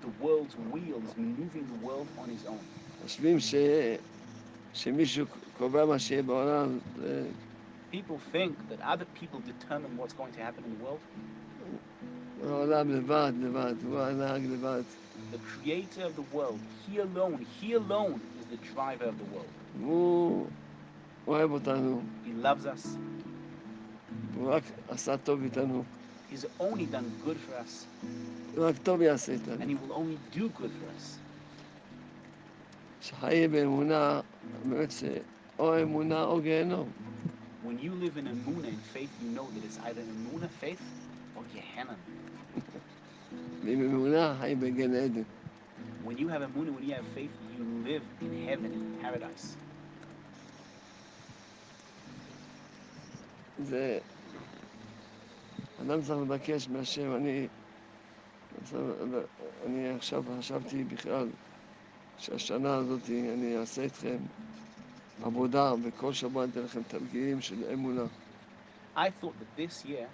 the 0.00 0.12
world's 0.24 0.56
wheels, 0.72 1.10
maneuvering 1.16 1.66
the 1.74 1.86
world 1.86 2.08
on 2.22 2.28
his 2.28 2.46
own. 2.46 2.64
חושבים 3.02 3.40
ש... 3.40 3.54
שמישהו 4.72 5.26
קובע 5.58 5.84
מה 5.86 5.98
שיהיה 5.98 6.22
בעולם, 6.22 6.78
זה... 6.96 7.30
People 7.92 8.20
think 8.32 8.52
that 8.70 8.80
other 8.92 9.06
people 9.20 9.40
determine 9.52 9.96
what's 9.98 10.12
going 10.12 10.32
to 10.32 10.40
happen 10.40 10.62
in 10.64 10.70
the 10.78 10.84
world. 10.84 11.00
The 15.31 15.39
creator 15.39 16.05
of 16.05 16.15
the 16.15 16.21
world, 16.21 16.59
he 16.85 16.99
alone, 16.99 17.41
he 17.41 17.73
alone 17.73 18.21
is 18.39 18.45
the 18.45 18.57
driver 18.57 19.05
of 19.05 19.17
the 19.17 19.25
world. 19.25 19.49
He 22.23 22.33
loves 22.33 22.65
us. 22.65 22.97
He's 26.29 26.45
only 26.59 26.85
done 26.85 27.11
good 27.23 27.37
for 27.39 27.55
us. 27.55 27.87
And 29.59 29.69
he 29.69 29.75
will 29.75 29.93
only 29.93 30.19
do 30.31 30.49
good 30.49 30.71
for 30.71 30.87
us. 30.95 31.19
When 37.63 37.79
you 37.79 37.93
live 37.95 38.17
in 38.17 38.25
Emunah 38.27 38.67
in 38.67 38.79
faith, 38.93 39.09
you 39.19 39.29
know 39.29 39.49
that 39.51 39.63
it's 39.63 39.79
either 39.79 40.03
Emunah 40.03 40.49
faith 40.49 40.81
or 41.35 41.43
Gehenna. 41.53 41.97
When 46.04 46.18
you 46.18 46.28
have 46.28 46.42
Emunah, 46.42 46.72
when 46.72 46.84
you 46.84 46.94
have 46.94 47.06
faith, 47.14 47.30
you 47.56 47.64
live 47.86 48.02
in 48.20 48.48
heaven, 48.48 48.72
in 48.72 48.98
paradise. 49.02 49.56
זה... 53.58 53.98
אדם 55.80 56.00
צריך 56.02 56.18
לבקש 56.20 56.68
מהשם, 56.68 57.14
אני... 57.16 57.48
אני 59.66 59.88
עכשיו 59.88 60.24
חשבתי 60.38 60.84
בכלל 60.84 61.28
שהשנה 62.16 62.74
הזאת 62.76 63.10
אני 63.10 63.56
אעשה 63.56 63.82
איתכם 63.82 64.18
עבודה, 65.22 65.72
וכל 65.84 66.12
שבוע 66.12 66.44
אני 66.44 66.52
אתן 66.52 66.62
לכם 66.62 66.82
תרגילים 66.82 67.40
של 67.40 67.64
אמונה. 67.72 68.04
I 68.96 69.10
thought 69.20 69.38
that 69.38 69.56
this 69.56 69.84
year 69.84 70.08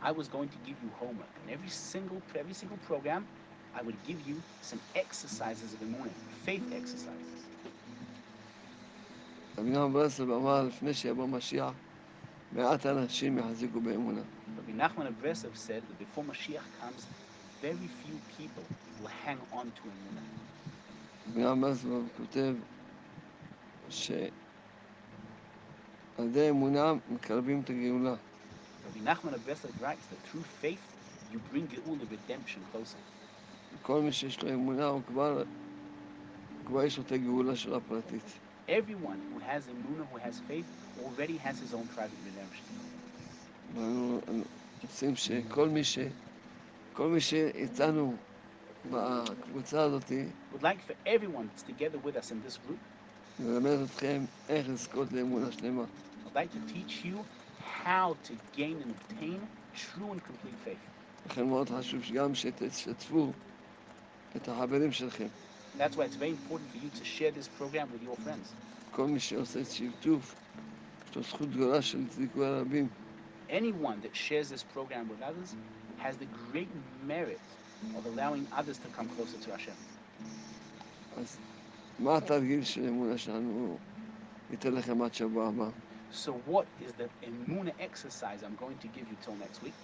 I 0.00 0.12
was 0.12 0.28
going 0.28 0.48
to 0.50 0.58
give 0.58 0.80
you 0.82 0.90
homework, 0.90 1.34
and 1.40 1.50
every 1.50 1.68
single 1.68 2.22
every 2.34 2.54
single 2.54 2.78
program, 2.78 3.26
I 3.74 3.82
would 3.82 4.02
give 4.02 4.20
you 4.20 4.42
some 4.60 4.80
exercises 4.94 5.74
of 5.74 5.80
Emunah, 5.80 6.14
faith 6.46 6.66
exercises. 6.72 7.48
רבי 9.58 9.70
נחמן 9.70 9.92
ברסלב 9.92 10.30
אמר, 10.30 10.62
לפני 10.68 10.94
שיבוא 10.94 11.28
משיח, 11.28 11.72
מעט 12.52 12.86
אנשים 12.86 13.38
יחזיקו 13.38 13.80
באמונה. 13.80 14.22
Rabbi 14.56 14.72
Nachman 14.72 15.06
of 15.06 15.14
Breslov 15.22 15.56
said 15.56 15.82
that 15.88 15.98
before 15.98 16.24
Mashiach 16.24 16.70
comes, 16.80 17.08
very 17.60 17.88
few 17.88 18.20
people 18.38 18.66
will 18.98 19.06
hang 19.24 19.40
on 19.52 19.72
to 19.72 19.82
Emunah. 19.88 20.26
רבי 21.28 21.40
נחמן 21.42 21.60
ברסלב 21.60 22.08
כותב 22.16 22.54
שעל 23.88 24.30
ידי 26.18 26.50
אמונה 26.50 26.92
מקרבים 27.08 27.60
את 27.60 27.70
הגאולה. 27.70 28.16
Rabbi 28.86 29.00
Nachman 29.00 29.34
of 29.34 29.40
Breslov 29.42 29.74
writes 29.80 30.06
that 30.06 30.22
through 30.22 30.44
faith, 30.44 30.84
you 31.30 31.38
bring 31.50 31.68
Geula 31.68 32.10
redemption 32.10 32.62
closer. 32.72 32.98
כל 33.82 34.02
מי 34.02 34.12
שיש 34.12 34.42
לו 34.42 34.54
אמונה, 34.54 34.86
הוא 34.86 35.02
כבר, 35.06 35.42
כבר 36.66 36.84
יש 36.84 36.96
לו 36.98 37.02
את 37.04 37.12
הגאולה 37.12 37.56
שלו 37.56 37.76
הפרטית. 37.76 38.38
Everyone 38.68 39.20
who 39.30 39.38
has 39.40 39.66
Emunah, 39.68 40.06
who 40.10 40.16
has 40.18 40.40
faith, 40.48 40.66
already 41.04 41.36
has 41.36 41.58
his 41.60 41.74
own 41.74 41.86
private 41.96 42.20
redemption. 42.24 42.66
ואנו 43.74 44.20
אנו 44.28 44.44
רוצים 44.82 45.16
שכל 45.16 45.68
מי 45.68 45.84
ש... 45.84 45.98
כל 46.92 47.08
מי 47.08 47.20
שאיתנו 47.20 48.16
בקבוצה 48.90 49.82
הזאת, 49.82 50.12
Would 50.52 50.62
like 50.62 50.82
for 50.82 50.94
everyone 51.06 51.46
that's 51.48 51.62
together 51.62 51.98
with 51.98 52.16
us 52.16 52.30
in 52.30 52.40
this 52.46 52.58
group, 52.66 52.78
ללמד 53.38 53.78
אתכם 53.84 54.24
איך 54.48 54.68
לזכות 54.68 55.12
לאמונה 55.12 55.52
שלמה. 55.52 55.84
I'd 56.26 56.34
like 56.36 56.52
to 56.52 56.60
teach 56.74 57.04
you 57.04 57.24
how 57.84 58.16
to 58.28 58.34
gain 58.52 58.76
and 58.82 58.90
obtain 58.90 59.40
true 59.74 60.12
and 60.12 60.20
complete 60.24 60.58
faith. 60.64 60.78
לכן 61.26 61.48
מאוד 61.48 61.68
חשוב 61.68 62.02
שגם 62.02 62.34
שתשתפו 62.34 63.32
את 64.36 64.48
החברים 64.48 64.92
שלכם. 64.92 65.28
That's 65.78 65.96
why 65.96 66.04
it's 66.04 66.16
very 66.16 66.30
important 66.30 66.70
for 66.70 66.78
you 66.78 66.90
to 66.90 67.04
share 67.04 67.30
this 67.30 67.48
program 67.48 67.88
with 67.92 68.02
your 68.02 68.16
friends. 68.16 68.54
כל 68.90 69.06
מי 69.06 69.20
שעושה 69.20 69.64
שיתוף, 69.64 70.34
יש 71.08 71.16
לו 71.16 71.22
זכות 71.22 71.50
גדולה 71.50 71.82
של 71.82 72.10
זיכוי 72.10 72.46
הרבים. 72.46 72.88
Anyone 73.48 74.00
that 74.02 74.14
shares 74.14 74.48
this 74.50 74.64
program 74.74 75.08
with 75.08 75.22
others 75.22 75.56
has 75.98 76.16
the 76.16 76.28
great 76.52 76.70
merit 77.06 77.40
of 77.96 78.06
allowing 78.06 78.44
others 78.58 78.78
to 78.78 78.88
come 78.96 79.08
closer 79.16 79.38
to 79.46 79.50
Hashem. 79.50 79.76
אז 81.16 81.38
מה 81.98 82.16
התרגיל 82.16 82.64
של 82.64 82.88
אמונה 82.88 83.18
שלנו? 83.18 83.78
ניתן 84.50 84.72
לכם 84.72 85.02
עד 85.02 85.14
שבוע 85.14 85.48
הבא. 85.48 85.70
So, 86.10 86.32
what 86.44 86.66
is 86.80 86.92
the 86.92 87.08
Emunah 87.26 87.72
exercise 87.78 88.42
I'm 88.42 88.54
going 88.56 88.78
to 88.78 88.88
give 88.88 89.08
you 89.08 89.16
till 89.24 89.36
next 89.36 89.62
week? 89.62 89.74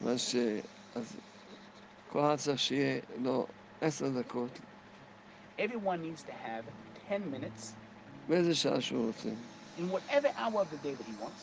מה 0.00 0.18
ש... 0.18 0.36
אז 0.94 1.16
כל 2.08 2.20
אחד 2.20 2.36
צריך 2.36 2.58
שיהיה 2.58 3.00
לו 3.18 3.46
עשר 3.80 4.08
דקות, 4.20 4.60
Everyone 5.58 6.00
needs 6.02 6.22
to 6.24 6.32
have 6.32 6.64
10 7.08 7.30
minutes 7.30 7.72
באיזה 8.28 8.54
שעה 8.54 8.80
שהוא 8.80 9.06
רוצה, 9.06 9.28
in 9.76 9.82
whatever 9.90 10.28
hour 10.36 10.60
of 10.62 10.70
the 10.70 10.76
day 10.76 10.94
that 10.94 11.06
he 11.06 11.14
wants, 11.24 11.42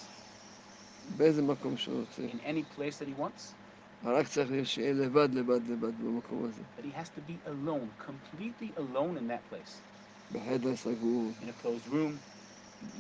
באיזה 1.18 1.42
מקום 1.42 1.78
שהוא 1.78 2.00
רוצה. 2.00 2.22
in 2.22 2.40
any 2.40 2.64
place 2.78 2.98
that 3.00 3.08
he 3.08 3.14
wants, 3.22 3.56
רק 4.04 4.28
צריך 4.28 4.52
להיות 4.52 4.68
שיהיה 4.68 4.94
לבד, 4.94 5.34
לבד, 5.34 5.68
לבד 5.68 5.98
במקום 6.00 6.46
הזה. 6.46 6.64
but 6.78 6.86
he 6.86 6.92
has 6.92 7.10
to 7.10 7.22
be 7.22 7.38
alone, 7.46 7.90
completely 8.08 8.72
alone 8.78 9.18
in 9.18 9.28
that 9.28 9.44
place, 9.50 9.82
בחדר 10.32 10.76
סגור, 10.76 11.34
in 11.42 11.50
a 11.50 11.54
closed 11.54 11.88
room, 11.88 12.14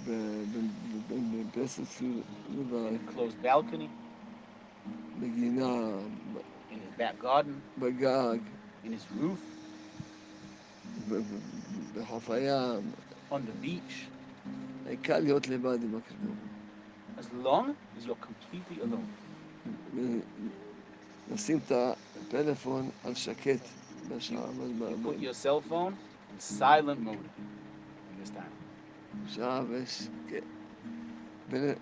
ב- 0.03 0.43
ב- 0.51 1.07
ב- 1.07 1.47
בפסס 1.49 2.01
לבד, 2.49 2.91
in 2.91 2.95
a 2.95 3.11
closed 3.11 3.41
balcony, 3.41 3.89
בגינה, 5.19 5.73
in 6.71 6.79
his 6.79 6.91
back 6.97 7.17
garden, 7.19 7.61
בגג, 7.77 8.39
in 8.83 8.91
his 8.91 9.05
roof, 9.11 9.39
ב- 11.07 11.13
ב- 11.15 11.99
בחוף 11.99 12.29
הים. 12.29 12.91
on 13.31 13.45
the 13.45 13.53
beach, 13.65 14.09
העיקר 14.85 15.19
להיות 15.19 15.47
לבד 15.47 15.83
עם 15.83 15.95
הקדוש 15.95 16.17
ברוך 16.17 16.37
as 17.17 17.29
long 17.31 17.75
as 17.97 18.05
you're 18.05 18.15
completely 18.29 18.79
alone. 18.81 19.09
הוא. 19.91 20.49
לשים 21.27 21.57
את 21.57 21.71
הפלאפון 21.71 22.89
על 23.03 23.13
שקט 23.13 23.67
בשעה, 24.07 24.51
ב- 24.51 24.83
You 24.89 24.95
ב- 24.95 25.03
put 25.03 25.19
your 25.19 25.33
cell 25.33 25.61
phone 25.61 25.97
in 26.33 26.39
silent 26.39 26.99
mode 27.01 27.29
in 28.09 28.23
this 28.23 28.29
time. 28.29 28.53
בשעה 29.25 29.63
ויש... 29.69 30.07
כן. 30.27 30.39
ול- 31.49 31.75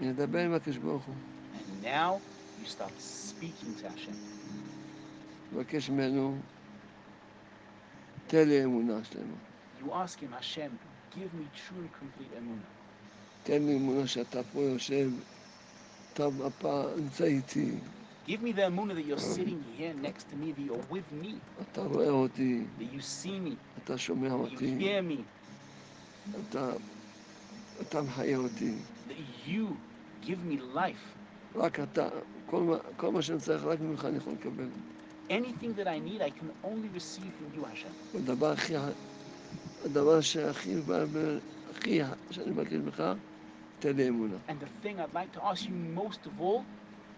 ולדבר 0.00 0.38
עם 0.38 0.54
הקדוש 0.54 0.76
ברוך 0.76 1.04
הוא. 1.04 1.14
And 1.54 1.84
now 1.84 2.20
you 2.62 2.66
start 2.66 2.92
speaking 3.00 3.74
to 3.82 3.88
Hashem. 3.88 4.14
לבקש 5.52 5.90
ממנו, 5.90 6.38
תן 8.26 8.48
לי 8.48 8.64
אמונה 8.64 9.04
שלמה. 9.04 9.36
You 9.80 9.92
ask 9.92 10.20
him, 10.20 10.32
Hashem, 10.32 10.70
give 11.10 11.32
me 11.34 11.46
true 11.54 11.80
and 11.84 11.92
complete 11.92 12.32
emunah. 12.38 12.70
תן 13.42 13.62
לי 13.66 13.76
אמונה 13.76 14.06
שאתה 14.06 14.42
פה 14.52 14.62
יושב, 14.62 15.10
אתה 16.12 16.28
מפה, 16.30 16.84
נמצא 16.96 17.24
איתי, 17.24 17.74
Give 18.26 18.42
me 18.42 18.52
the 18.52 18.62
emunah 18.62 18.94
that 18.94 19.04
you're 19.04 19.18
sitting 19.18 19.60
here 19.62 19.94
next 19.94 20.28
to 20.30 20.36
me, 20.36 20.52
that 20.52 20.62
you're 20.62 20.86
with 20.88 21.10
me, 21.12 21.40
אתה 21.60 21.82
רואה 21.82 22.08
אותי, 22.10 22.66
that 22.78 22.92
you 22.94 23.00
see 23.00 23.40
me, 23.40 23.56
אתה 23.78 23.98
שומע 23.98 24.28
that 24.28 24.32
you 24.32 24.54
אותי, 24.54 24.78
hear 24.78 25.02
me, 25.02 25.22
אתה, 26.48 26.72
אתה 27.80 28.02
מחיה 28.02 28.36
אותי. 28.36 28.82
that 29.08 29.48
you 29.48 29.66
give 30.22 30.44
me 30.44 30.58
life. 30.58 31.16
רק 31.54 31.80
אתה, 31.80 32.08
כל 32.46 32.62
מה, 32.62 32.76
כל 32.96 33.12
מה 33.12 33.22
שאני 33.22 33.38
צריך, 33.38 33.64
רק 33.64 33.80
ממך 33.80 34.04
אני 34.04 34.16
יכול 34.16 34.32
לקבל. 34.32 34.70
Anything 35.32 35.74
that 35.74 35.86
I 35.86 35.98
need, 35.98 36.20
I 36.22 36.30
can 36.30 36.50
only 36.64 36.88
receive 36.88 37.32
from 37.38 37.52
you, 37.54 37.64
Hashem. 37.64 37.92
הדבר 38.14 38.52
הכי, 38.52 38.74
הדבר 39.84 40.20
שהכי, 40.20 40.74
הכי, 41.70 42.00
שאני 42.30 42.50
מבקש 42.50 42.72
ממך, 42.72 43.02
תן 43.78 43.96
לי 43.96 44.08
אמונה. 44.08 44.36
And 44.48 44.60
the 44.60 44.86
thing 44.86 44.98
I'd 45.00 45.14
like 45.14 45.32
to 45.32 45.42
ask 45.44 45.66
you 45.68 45.74
most 45.74 46.26
of 46.26 46.40
all 46.40 46.64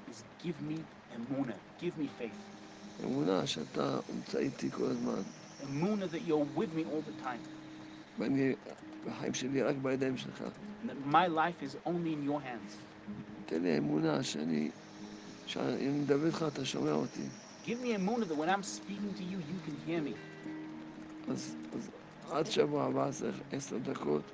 is 0.09 0.25
give 0.38 0.61
me 0.61 0.77
emunah, 1.16 1.59
give 1.79 1.97
me 1.99 2.09
faith. 2.21 2.38
אמונה 3.05 3.47
שאתה 3.47 3.99
נמצא 4.09 4.38
איתי 4.38 4.71
כל 4.71 4.85
הזמן, 4.87 5.23
Emunah 5.61 6.07
that 6.12 6.23
you're 6.29 6.59
with 6.59 6.73
me 6.75 6.85
all 6.85 7.03
the 7.03 7.23
time. 7.25 7.42
ואני, 8.18 8.53
החיים 9.07 9.35
שלי 9.35 9.62
רק 9.62 9.77
בידיים 9.77 10.16
שלך. 10.16 10.45
And 10.83 10.90
that 10.90 10.99
my 11.12 11.27
life 11.29 11.62
is 11.62 11.77
only 11.87 12.12
in 12.12 12.23
your 12.31 12.40
hands. 12.40 12.73
תן 13.47 13.62
לי 13.62 13.79
אמונה 13.79 14.23
שאני, 14.23 14.71
שאני 15.47 15.88
אם 15.88 16.01
מדבר 16.03 16.27
איתך 16.27 16.45
אתה 16.49 16.64
שומע 16.64 16.92
אותי. 16.92 17.29
Give 17.64 17.79
me 17.85 17.92
emunah 17.95 18.27
that 18.29 18.37
when 18.37 18.49
I'm 18.49 18.62
speaking 18.62 19.14
to 19.14 19.23
you, 19.23 19.38
you 19.38 19.59
can 19.68 19.77
hear 19.88 20.01
me. 20.03 20.14
אז, 21.29 21.57
אז 21.73 21.90
עד 22.31 22.47
שבוע 22.47 22.85
הבא 22.85 23.11
צריך 23.11 23.42
עשר 23.53 23.79
דקות, 23.79 24.33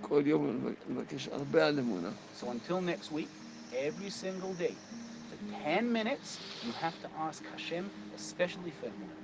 כל 0.00 0.22
יום 0.26 0.46
לבק- 0.46 0.88
לבקש 0.88 1.28
הרבה 1.28 1.66
על 1.66 1.78
אמונה. 1.78 2.10
So 2.40 2.44
until 2.44 2.80
next 2.80 3.10
week, 3.12 3.28
every 3.72 4.10
single 4.10 4.54
day, 4.58 4.74
for 4.90 5.07
10 5.48 5.92
minutes, 5.92 6.40
you 6.62 6.72
have 6.72 6.98
to 7.00 7.08
ask 7.16 7.44
Hashem, 7.46 7.90
especially 8.14 8.70
for 8.70 8.86
emunah. 8.86 9.20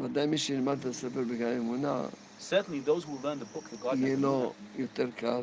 ודאי 0.00 0.26
מי 0.26 0.38
שילמד 0.38 0.78
את 0.78 0.84
הספר 0.84 1.20
בגלל 1.24 1.56
אמונה, 1.56 2.08
Certainly, 2.38 2.80
those 2.86 3.04
who 3.04 3.18
learn 3.22 3.38
the 3.38 3.56
book, 3.56 3.68
the 3.70 3.76
God 3.84 3.96
יהיה 3.96 4.16
will 4.16 4.20
לו 4.20 4.54
יותר 4.74 5.10
קל, 5.10 5.42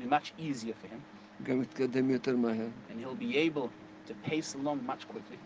be 0.00 0.04
much 0.04 0.32
easier 0.38 0.74
for 0.82 0.86
him, 0.88 1.00
גם 1.42 1.62
יתקדם 1.62 2.10
יותר 2.10 2.36
מהר. 2.36 2.68
and 2.88 3.00
he'll 3.00 3.20
be 3.20 3.36
able 3.36 3.70
to 4.10 4.14
pace 4.30 4.54
along 4.54 4.86
much 4.86 5.06
quickly. 5.12 5.38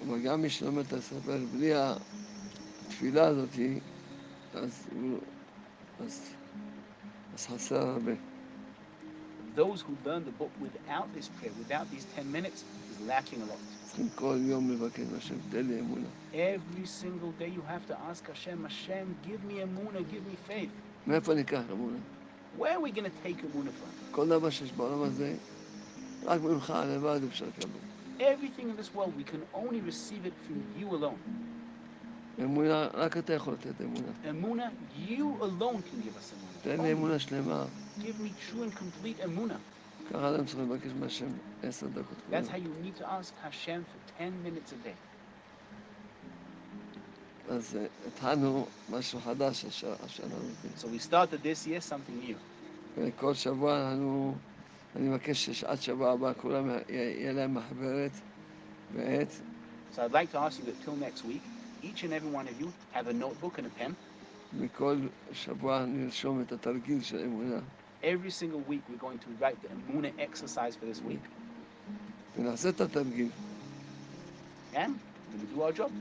אבל 0.00 0.22
גם 0.22 0.40
מי 0.42 0.48
שלומד 0.50 0.86
את 0.86 0.92
הספר 0.92 1.46
בלי 1.46 1.70
התפילה 1.74 3.26
הזאת, 3.28 3.50
אז, 4.52 4.88
הוא- 4.92 5.20
אז, 5.98 6.34
אז 7.34 7.46
חסר 7.46 7.76
הרבה. 7.88 8.12
those 9.57 9.81
who 9.81 9.97
learn 10.05 10.23
the 10.23 10.31
book 10.31 10.51
without 10.59 11.11
this 11.13 11.27
prayer, 11.29 11.51
without 11.57 11.89
these 11.89 12.05
10 12.15 12.31
minutes, 12.31 12.65
is 12.91 12.99
lacking 12.99 13.41
a 13.41 13.45
lot. 13.45 13.59
Every 16.31 16.85
single 16.85 17.31
day 17.31 17.47
you 17.47 17.63
have 17.63 17.85
to 17.87 17.97
ask 18.07 18.27
Hashem, 18.27 18.61
Hashem, 18.61 19.17
give 19.23 19.43
me 19.43 19.55
emuna, 19.55 20.07
give 20.07 20.23
me 20.25 20.37
faith. 20.47 20.71
Where 22.55 22.73
are 22.77 22.79
we 22.81 22.91
going 22.91 23.11
to 23.11 23.17
take 23.23 23.41
emuna 23.41 23.73
from? 23.73 23.89
Everything 28.19 28.69
in 28.69 28.75
this 28.75 28.93
world, 28.93 29.15
we 29.15 29.23
can 29.23 29.43
only 29.53 29.81
receive 29.81 30.25
it 30.27 30.33
from 30.45 30.63
you 30.77 30.87
alone. 30.89 31.19
אמונה, 32.42 32.88
רק 32.94 33.16
אתה 33.16 33.32
יכול 33.32 33.54
לתת 33.54 33.80
אמונה. 33.80 34.12
Emunah, 34.24 34.70
you 34.90 35.42
alone 35.42 35.82
can 35.82 36.00
give 36.02 36.16
us 36.16 36.32
emunah. 36.32 36.60
תן 36.60 36.80
לי 36.80 36.88
Only. 36.88 36.92
אמונה 36.96 37.18
שלמה. 37.18 37.66
Give 37.98 38.02
me 38.20 38.50
true 38.50 38.62
and 38.62 38.74
complete 38.78 39.20
emunah. 39.24 39.60
ככה 40.10 40.30
אדם 40.34 40.44
צריך 40.44 40.58
לבקש 40.58 40.92
מהשם 40.92 41.28
עשר 41.62 41.88
דקות. 41.88 42.20
כל 42.20 42.32
That's 42.32 42.34
יום. 42.34 42.44
how 42.44 42.56
you 42.58 42.84
need 42.84 42.96
to 43.02 43.04
ask 43.04 43.34
Hashem 43.42 43.84
for 43.84 43.98
10 44.18 44.42
minutes 44.42 44.72
a 44.72 44.76
day. 44.86 44.96
אז 47.48 47.76
אה, 47.76 47.86
התחלנו 48.06 48.66
משהו 48.88 49.20
חדש 49.20 49.64
הש- 49.64 49.84
השנה 49.84 50.36
הזאת. 50.36 50.56
So 50.76 50.84
we 50.88 50.98
started 51.08 51.42
this 51.42 51.66
year 51.66 51.80
something 51.92 52.20
new. 52.30 52.38
וכל 52.96 53.34
שבוע 53.34 53.90
אנחנו, 53.90 54.38
אני 54.96 55.08
מבקש 55.08 55.50
שעד 55.50 55.80
שבוע 55.80 56.10
הבא 56.12 56.32
כולם 56.36 56.68
י- 56.70 56.92
יהיה 56.92 57.32
להם 57.32 57.54
מחברת 57.54 58.12
ועט, 58.90 59.32
So 59.92 59.98
I'd 60.02 60.12
like 60.12 60.30
to 60.30 60.38
ask 60.38 60.58
you 60.58 60.64
that 60.64 60.80
till 60.80 60.96
next 60.96 61.22
week, 61.24 61.44
each 61.83 62.03
and 62.03 62.13
every 62.13 62.29
one 62.29 62.47
of 62.47 62.59
you 62.59 62.71
have 62.91 63.07
a 63.07 63.13
notebook 63.13 63.57
and 63.57 63.67
a 63.67 63.69
pen. 63.71 63.95
Every 68.03 68.29
single 68.31 68.61
week 68.61 68.81
we're 68.89 68.97
going 68.97 69.19
to 69.19 69.27
write 69.39 69.57
the 69.61 69.69
Emuna 69.69 70.11
exercise 70.19 70.75
for 70.75 70.85
this 70.85 71.01
week. 71.01 71.21
And 74.75 74.99
we 75.33 75.55
do 75.55 75.63
our 75.63 75.71
job. 75.71 75.91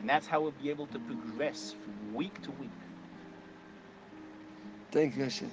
And 0.00 0.08
that's 0.08 0.26
how 0.26 0.40
we'll 0.40 0.54
be 0.62 0.70
able 0.70 0.86
to 0.88 0.98
progress 0.98 1.74
from 1.82 2.14
week 2.14 2.42
to 2.42 2.50
week. 2.52 2.70
Thank 4.90 5.16
you, 5.16 5.24
Hashem. 5.24 5.50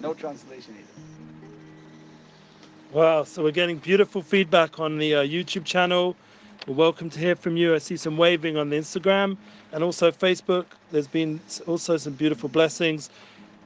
no 0.00 0.14
translation 0.14 0.74
either. 0.78 1.31
Wow, 2.92 3.24
so 3.24 3.42
we're 3.42 3.52
getting 3.52 3.78
beautiful 3.78 4.20
feedback 4.20 4.78
on 4.78 4.98
the 4.98 5.14
uh, 5.14 5.22
YouTube 5.22 5.64
channel. 5.64 6.14
We're 6.66 6.74
welcome 6.74 7.08
to 7.08 7.18
hear 7.18 7.34
from 7.34 7.56
you. 7.56 7.74
I 7.74 7.78
see 7.78 7.96
some 7.96 8.18
waving 8.18 8.58
on 8.58 8.68
the 8.68 8.76
Instagram 8.76 9.38
and 9.72 9.82
also 9.82 10.10
Facebook. 10.10 10.66
There's 10.90 11.06
been 11.06 11.40
also 11.66 11.96
some 11.96 12.12
beautiful 12.12 12.50
blessings. 12.50 13.08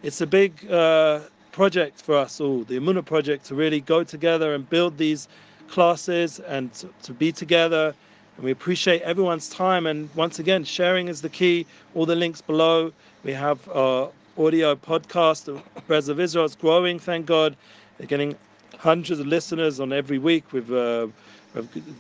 It's 0.05 0.21
a 0.21 0.29
big 0.29 0.71
uh, 0.71 1.23
project 1.51 2.03
for 2.03 2.15
us 2.15 2.41
all, 2.41 2.63
the 2.63 2.79
Amuna 2.79 3.05
project, 3.05 3.45
to 3.47 3.57
really 3.57 3.81
go 3.81 4.05
together 4.05 4.55
and 4.55 4.71
build 4.71 4.97
these 4.97 5.27
classes 5.67 6.39
and 6.39 6.73
to, 6.75 6.89
to 7.03 7.13
be 7.13 7.33
together. 7.33 7.93
And 8.37 8.45
we 8.45 8.53
appreciate 8.53 9.03
everyone's 9.03 9.49
time. 9.49 9.89
And 9.89 10.09
once 10.15 10.39
again, 10.39 10.63
sharing 10.63 11.09
is 11.09 11.21
the 11.21 11.31
key. 11.31 11.67
All 11.97 12.07
the 12.07 12.15
links 12.15 12.41
below. 12.41 12.93
We 13.25 13.33
have 13.33 13.69
our 13.71 14.09
audio 14.39 14.77
podcast. 14.77 15.47
The 15.47 15.61
Breads 15.89 16.09
of 16.09 16.21
Israel 16.21 16.45
is 16.45 16.55
growing, 16.55 17.01
thank 17.01 17.27
God. 17.27 17.57
They're 17.99 18.07
getting 18.07 18.37
hundreds 18.79 19.21
of 19.21 19.27
listeners 19.27 19.81
on 19.81 19.93
every 19.93 20.19
week 20.19 20.53
with, 20.53 20.71
uh, 20.71 21.09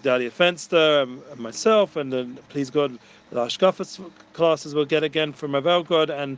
Dalia 0.02 0.30
Fenster 0.30 1.02
and, 1.02 1.22
and 1.30 1.40
myself, 1.40 1.96
and 1.96 2.12
then 2.12 2.38
please 2.48 2.70
God, 2.70 2.98
the 3.30 3.40
Ashkafas 3.40 4.00
classes 4.34 4.74
we'll 4.74 4.84
get 4.84 5.02
again 5.02 5.32
from 5.32 5.52
Avelgod, 5.52 6.10
and 6.10 6.36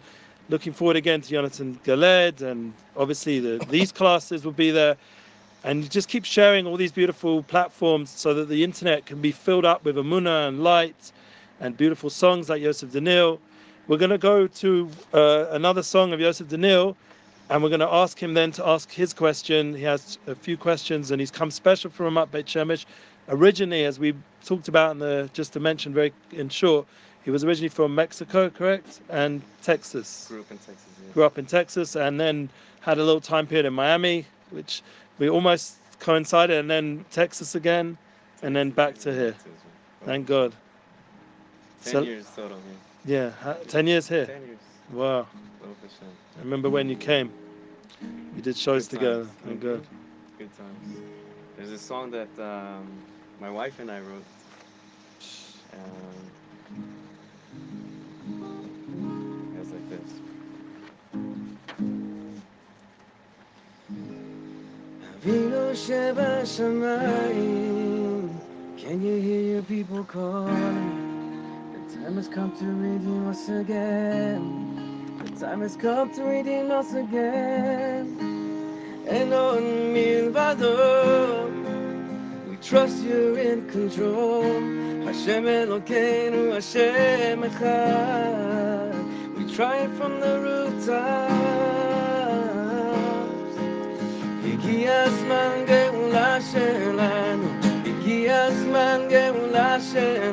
looking 0.48 0.72
forward 0.72 0.96
again 0.96 1.20
to 1.20 1.29
Jonathan 1.29 1.79
Galed, 1.85 2.42
and 2.42 2.72
obviously 2.96 3.40
the, 3.40 3.64
these 3.70 3.92
classes 3.92 4.44
will 4.44 4.53
be 4.53 4.70
there. 4.70 4.96
And 5.64 5.90
just 5.90 6.09
keep 6.09 6.24
sharing 6.24 6.66
all 6.66 6.77
these 6.77 6.92
beautiful 6.92 7.42
platforms 7.42 8.11
so 8.11 8.33
that 8.35 8.48
the 8.48 8.62
internet 8.62 9.07
can 9.07 9.20
be 9.20 9.33
filled 9.33 9.64
up 9.64 9.85
with 9.85 9.96
Amuna 9.96 10.46
and 10.46 10.62
light 10.62 11.12
and 11.61 11.77
beautiful 11.77 12.11
songs 12.11 12.48
like 12.48 12.62
Yosef 12.62 12.90
Danil. 12.90 13.40
We're 13.88 13.96
going 13.96 14.11
to 14.11 14.18
go 14.18 14.46
to 14.46 14.88
uh, 15.12 15.46
another 15.51 15.83
song 15.83 16.12
of 16.12 16.20
Yosef 16.20 16.46
Danil 16.46 16.94
and 17.51 17.63
we're 17.63 17.69
going 17.69 17.81
to 17.81 17.93
ask 17.93 18.19
him 18.23 18.35
then 18.35 18.53
to 18.53 18.67
ask 18.67 18.91
his 18.91 19.15
question. 19.15 19.75
He 19.75 19.83
has 19.85 20.19
a 20.27 20.35
few 20.35 20.57
questions, 20.57 21.11
and 21.11 21.21
he's 21.21 21.31
come 21.31 21.51
special 21.51 21.91
from 21.91 22.19
up 22.19 22.31
Beit 22.31 22.47
Shemesh. 22.47 22.85
Originally, 23.29 23.85
as 23.85 23.99
we 23.99 24.15
talked 24.45 24.69
about 24.69 24.93
in 24.93 24.99
the, 24.99 25.31
just 25.33 25.53
to 25.55 25.61
mention 25.61 25.93
very 25.95 26.13
in 26.33 26.49
short, 26.49 26.87
he 27.25 27.31
was 27.31 27.45
originally 27.45 27.69
from 27.69 27.95
Mexico, 27.95 28.49
correct, 28.51 29.01
and 29.11 29.43
Texas. 29.63 30.27
Grew 30.29 30.41
up 30.41 30.51
in 30.51 30.59
Texas. 30.59 30.87
Yeah. 31.07 31.13
Grew 31.13 31.25
up 31.25 31.39
in 31.39 31.47
Texas, 31.47 31.97
and 31.97 32.21
then 32.21 32.49
had 32.81 32.99
a 32.99 33.05
little 33.05 33.21
time 33.21 33.47
period 33.47 33.67
in 33.67 33.73
Miami, 33.75 34.25
which 34.51 34.83
we 35.19 35.29
almost 35.29 35.77
coincided, 36.01 36.59
and 36.59 36.71
then 36.71 37.05
Texas 37.11 37.55
again, 37.55 37.99
and 38.43 38.55
then 38.55 38.71
back 38.71 38.97
to 38.99 39.13
here. 39.13 39.35
Thank 40.05 40.27
God. 40.27 40.55
Ten 41.85 41.93
So- 41.93 42.03
years 42.03 42.27
total. 42.35 42.59
Yeah, 43.05 43.33
Yeah. 43.45 43.55
ten 43.67 43.87
years 43.87 44.09
here. 44.09 44.27
Ten 44.27 44.43
years. 44.47 44.59
Wow. 44.90 45.29
I 46.37 46.40
remember 46.40 46.70
when 46.70 46.88
you 46.88 46.96
came, 46.96 47.33
we 48.35 48.40
did 48.40 48.57
shows 48.57 48.88
good 48.88 48.98
together. 49.01 49.29
Oh, 49.44 49.48
good. 49.48 49.61
good. 49.61 49.87
Good 50.38 50.57
times. 50.57 50.96
There's 51.57 51.72
a 51.72 51.79
song 51.79 52.11
that 52.12 52.38
um, 52.38 53.03
my 53.40 53.51
wife 53.51 53.81
and 53.81 53.90
I 53.90 54.01
wrote. 54.01 54.24
Um, 55.72 56.33
it 59.40 59.57
goes 59.57 59.70
like 59.72 59.88
this. 59.90 60.20
Can 68.79 69.03
you 69.03 69.20
hear 69.20 69.40
your 69.55 69.62
people 69.62 70.05
calling? 70.05 71.18
The 71.72 71.96
time 71.96 72.16
has 72.16 72.29
come 72.29 72.57
to 72.59 72.64
redeem 72.64 73.29
us 73.29 73.48
again. 73.48 74.78
The 75.38 75.46
time 75.46 75.62
has 75.62 75.76
come 75.76 76.10
to 76.15 76.24
redeem 76.24 76.72
us 76.72 76.93
again. 76.93 78.06
And 79.08 79.34
on 79.34 79.93
מלבדו, 79.93 81.50
we 82.50 82.56
trust 82.58 83.04
you're 83.04 83.38
in 83.38 83.67
control. 83.69 84.43
Hashem 85.06 85.43
Elokeinu, 85.46 86.54
Hashem 86.54 87.43
Echad. 87.43 88.93
We 89.38 89.43
try 89.56 89.76
it 89.86 89.91
from 89.91 90.19
the 90.19 90.34
rooftops. 90.46 91.63
הגיע 94.46 95.02
הזמן 95.02 95.65
גאולה 95.67 96.38
שלנו, 96.52 97.48
הגיע 97.86 98.43
הזמן 98.43 99.00
גאולה 99.10 99.78
שלנו, 99.82 100.27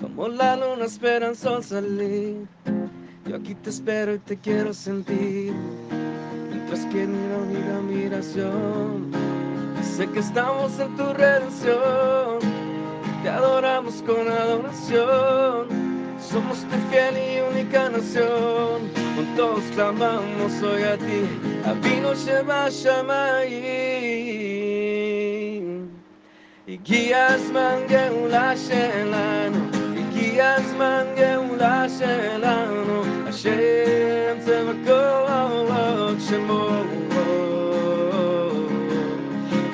Como 0.00 0.28
la 0.28 0.54
luna 0.54 0.84
espera 0.84 1.28
el 1.28 1.36
sol 1.36 1.64
salir. 1.64 2.46
Yo 3.26 3.36
aquí 3.36 3.54
te 3.54 3.70
espero 3.70 4.14
y 4.14 4.18
te 4.18 4.36
quiero 4.36 4.74
sentir. 4.74 5.54
Mientras 6.50 6.84
que 6.86 7.06
miro 7.06 7.46
mi 7.46 7.62
admiración. 7.62 9.10
Sé 9.82 10.06
que 10.08 10.18
estamos 10.18 10.78
en 10.78 10.94
tu 10.96 11.14
redención. 11.14 12.40
Te 13.22 13.30
adoramos 13.30 14.02
con 14.02 14.28
adoración. 14.28 15.68
Somos 16.20 16.58
tu 16.64 16.76
fiel 16.90 17.16
y 17.16 17.40
única 17.54 17.88
nación. 17.88 18.90
Juntos 19.16 19.64
clamamos 19.74 20.62
hoy 20.62 20.82
a 20.82 20.98
ti. 20.98 21.24
a 21.64 21.70
Abino 21.70 22.14
Shema 22.14 22.68
Shammai. 22.68 24.39
הגיע 26.72 27.26
הזמן 27.26 27.78
גאולה 27.88 28.52
שלנו, 28.56 29.58
הגיע 29.96 30.54
הזמן 30.54 31.04
גאולה 31.16 31.86
שלנו, 31.98 33.02
השם 33.26 34.38
צבקות 34.40 36.20
שמו. 36.28 36.68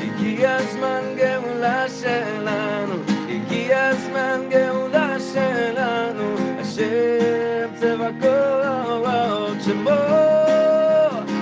הגיע 0.01 0.55
הזמן 0.55 1.03
גאולה 1.17 1.87
שלנו, 2.01 2.95
הגיע 3.29 3.87
הזמן 3.87 4.41
גאולה 4.51 5.17
שלנו, 5.33 6.35
השם 6.61 7.75
צבקות 7.75 9.57
שמו, 9.65 9.91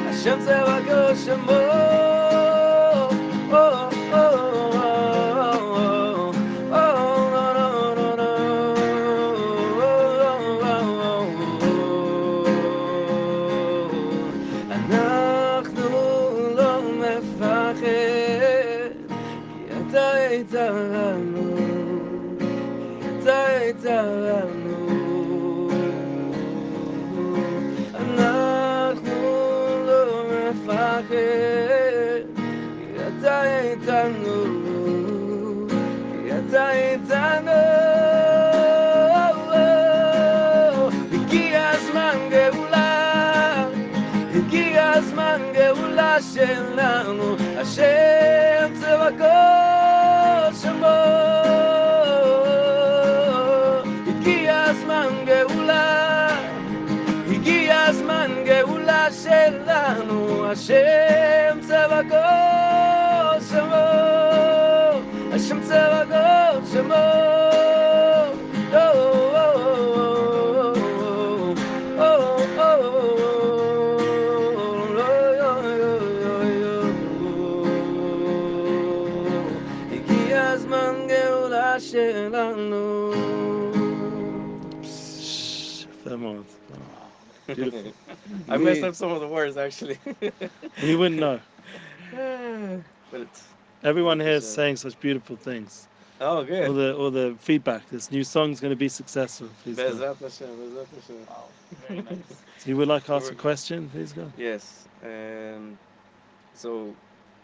השם 0.08 0.38
צבקות 0.40 1.16
שמו. 1.24 2.13
go. 23.94 24.23
I 88.48 88.56
messed 88.56 88.82
up 88.82 88.94
some 88.94 89.10
of 89.10 89.20
the 89.20 89.28
words 89.28 89.56
actually. 89.56 89.98
You 90.82 90.98
wouldn't 90.98 91.20
know. 91.20 91.40
but 93.10 93.20
it's 93.20 93.54
Everyone 93.82 94.18
here 94.18 94.30
is 94.36 94.46
saying 94.46 94.76
such 94.76 94.98
beautiful 94.98 95.36
things. 95.36 95.88
oh 96.20 96.44
good. 96.44 96.68
All 96.68 96.74
the 96.74 96.96
all 96.96 97.10
the 97.10 97.36
feedback. 97.38 97.88
This 97.90 98.10
new 98.10 98.24
song's 98.24 98.60
going 98.60 98.70
to 98.72 98.76
be 98.76 98.88
successful. 98.88 99.48
Please 99.62 99.76
go. 99.76 99.90
Bezrat 99.90 100.18
Hashem, 100.20 100.48
Bezrat 100.56 100.88
Hashem. 100.94 101.26
Wow, 101.26 101.52
very 101.88 102.02
nice. 102.02 102.44
You 102.64 102.76
would 102.78 102.88
like 102.88 103.04
to 103.04 103.14
ask 103.14 103.30
a 103.30 103.34
question? 103.34 103.90
Please 103.90 104.12
go. 104.12 104.32
Yes. 104.36 104.88
Um, 105.02 105.78
so 106.54 106.96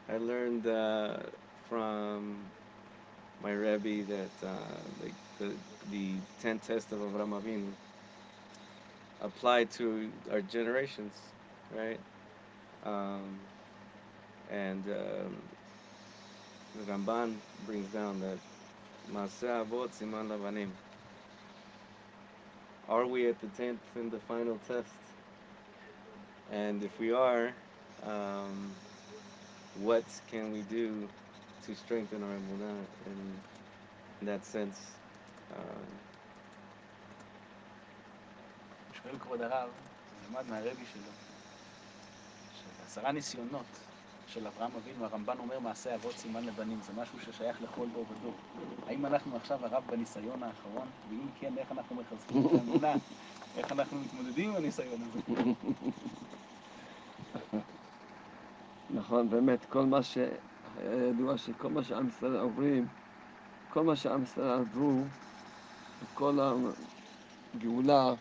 I 0.09 0.17
learned 0.17 0.67
uh, 0.67 1.19
from 1.69 2.53
my 3.43 3.53
Rebbe 3.53 4.05
that 4.07 4.35
uh, 4.43 4.81
like 5.03 5.15
the 5.39 5.59
the 5.91 6.23
ten 6.39 6.59
test 6.59 6.93
of 6.93 7.01
Avram 7.01 7.33
Avinu 7.39 7.77
apply 9.21 9.65
to 9.65 10.11
our 10.31 10.41
generations, 10.41 11.13
right? 11.77 12.01
Um, 12.85 13.39
and 14.51 14.85
um, 14.89 15.43
the 16.75 16.91
Ramban 16.91 17.37
brings 17.67 17.89
down 17.89 18.21
that 18.21 18.39
Maaseh 19.13 19.67
Avot 19.67 19.91
Siman. 19.91 20.71
Are 22.89 23.07
we 23.07 23.29
at 23.29 23.41
the 23.41 23.47
tenth 23.49 23.81
and 23.95 24.11
the 24.11 24.19
final 24.19 24.59
test? 24.67 24.95
And 26.51 26.83
if 26.83 26.99
we 26.99 27.13
are, 27.13 27.55
um, 28.03 28.75
what 29.75 30.05
can 30.29 30.53
we 30.53 30.63
do 30.63 31.09
to 31.67 31.75
strengthen 31.77 32.23
our 32.23 32.31
emunah 32.31 32.85
in, 33.07 33.41
in 34.21 34.27
that 34.27 34.45
sense? 34.45 34.81
Um, 35.57 36.10
שואל 39.03 39.19
כבוד 39.19 39.41
הרב, 39.43 39.71
למד 40.29 40.45
מהרבי 40.49 40.85
שלו, 40.93 41.11
שעשרה 42.51 43.13
ניסיונות 43.13 43.65
של 44.27 44.47
אברהם 44.47 44.71
אבינו, 44.77 45.05
הרמב"ן 45.05 45.39
אומר 45.39 45.61
מעשה 45.61 45.95
אבות 45.95 46.13
סימן 46.13 46.45
לבנים, 46.45 46.81
זה 46.83 46.93
משהו 46.93 47.21
ששייך 47.21 47.63
לכל 47.63 47.87
דור 47.89 48.07
ודור. 48.11 48.35
האם 48.87 49.07
אנחנו 49.07 49.37
עכשיו 49.37 49.67
הרב 49.67 49.85
בניסיון 49.87 50.43
האחרון? 50.43 50.89
ואם 51.09 51.27
כן, 51.35 51.59
איך 51.59 51.73
אנחנו 51.73 51.97
מחזקים 51.97 52.47
את 52.47 52.53
האמונה? 52.53 52.93
איך 53.57 53.73
אנחנו 53.73 53.99
מתמודדים 53.99 54.51
עם 54.51 54.57
הניסיון 54.57 55.01
הזה? 55.03 55.21
נכון, 58.91 59.31
באמת, 59.31 59.65
כל 59.65 59.87
מה 59.87 60.03
שהיה 60.03 61.09
ידוע 61.09 61.39
שכל 61.39 61.69
מה 61.69 61.85
שעם 61.85 62.09
ישראל 62.09 62.37
עוברים, 62.37 62.87
כל 63.69 63.83
מה 63.83 63.97
שעם 63.97 64.23
ישראל 64.23 64.51
עברו, 64.51 65.05
כל 66.15 66.39
הגאולה, 67.55 68.15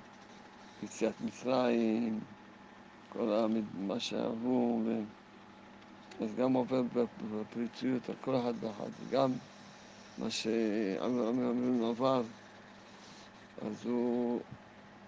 יציאת 0.84 1.22
מצרים, 1.22 2.20
כל 3.10 3.48
מה 3.88 4.00
שעברו, 4.00 4.82
ו... 4.86 5.00
אז 6.24 6.36
גם 6.36 6.54
עובר 6.54 6.82
בפ- 6.82 7.24
בפריצויות 7.24 8.10
על 8.10 8.16
כל 8.22 8.36
אחד 8.36 8.54
ואחד, 8.64 8.90
וגם 9.00 9.32
מה 10.18 10.30
שאברהם 10.30 11.40
אבינו 11.40 11.90
עבר, 11.90 12.22
אז 13.62 13.86
הוא, 13.86 14.40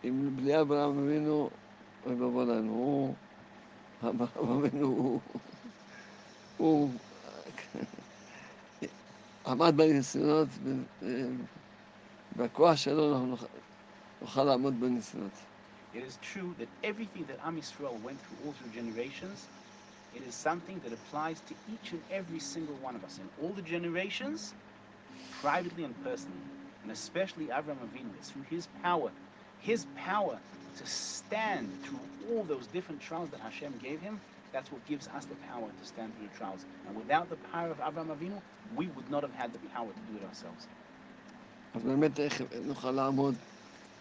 אם 0.04 0.30
בלי 0.36 0.62
אברהם 0.62 0.98
אבינו, 1.00 1.50
אוי 2.06 2.16
ואבוי 2.16 2.46
לנו, 2.46 2.72
הוא, 2.74 3.16
אברהם 4.10 4.50
אבינו 4.66 5.20
הוא, 6.58 6.90
עמד 9.46 9.74
בניסיונות, 9.78 10.48
והכוח 12.36 12.76
שלו 12.76 13.16
אנחנו 13.16 13.36
נוכל 14.22 14.44
לעמוד 14.44 14.80
בניסיונות. 14.80 15.51
It 15.93 16.03
is 16.03 16.19
true 16.19 16.55
that 16.59 16.69
everything 16.85 17.25
that 17.27 17.39
Am 17.45 17.57
Yisrael 17.57 17.99
went 18.01 18.21
through 18.21 18.39
all 18.45 18.53
through 18.53 18.71
generations, 18.71 19.49
it 20.15 20.23
is 20.23 20.35
something 20.35 20.81
that 20.81 20.93
applies 20.93 21.41
to 21.43 21.55
each 21.69 21.93
and 21.93 22.03
every 22.11 22.39
single 22.39 22.77
one 22.77 22.97
of 22.97 23.05
us 23.05 23.19
in 23.19 23.29
all 23.41 23.53
the 23.55 23.63
generations, 23.63 24.55
privately 25.31 25.85
and 25.85 26.03
personally, 26.05 26.41
and 26.83 26.91
especially 26.93 27.47
Avram 27.49 27.79
Avinu. 27.79 28.15
It's 28.17 28.31
through 28.31 28.43
his 28.43 28.69
power, 28.83 29.11
his 29.59 29.87
power 29.97 30.41
to 30.77 30.87
stand 30.87 31.83
through 31.83 32.01
all 32.29 32.45
those 32.45 32.67
different 32.67 33.01
trials 33.01 33.31
that 33.31 33.41
Hashem 33.41 33.79
gave 33.79 34.01
him. 34.01 34.21
That's 34.53 34.71
what 34.73 34.85
gives 34.87 35.09
us 35.09 35.27
the 35.27 35.35
power 35.37 35.71
to 35.79 35.85
stand 35.85 36.15
through 36.17 36.29
the 36.29 36.35
trials. 36.35 36.67
And 36.87 36.95
without 36.97 37.29
the 37.29 37.37
power 37.37 37.71
of 37.71 37.79
Avram 37.79 38.09
Avinu, 38.17 38.43
we 38.75 38.89
would 38.89 39.11
not 39.11 39.23
have 39.23 39.35
had 39.35 39.53
the 39.53 39.59
power 39.71 39.93
to 39.93 40.01
do 40.01 40.17
it 40.19 40.25
ourselves. 40.25 40.69
אז 41.75 41.83
באמת 41.85 42.21
איך 42.21 42.43
נוכל 42.65 42.91
לעמוד 42.91 43.37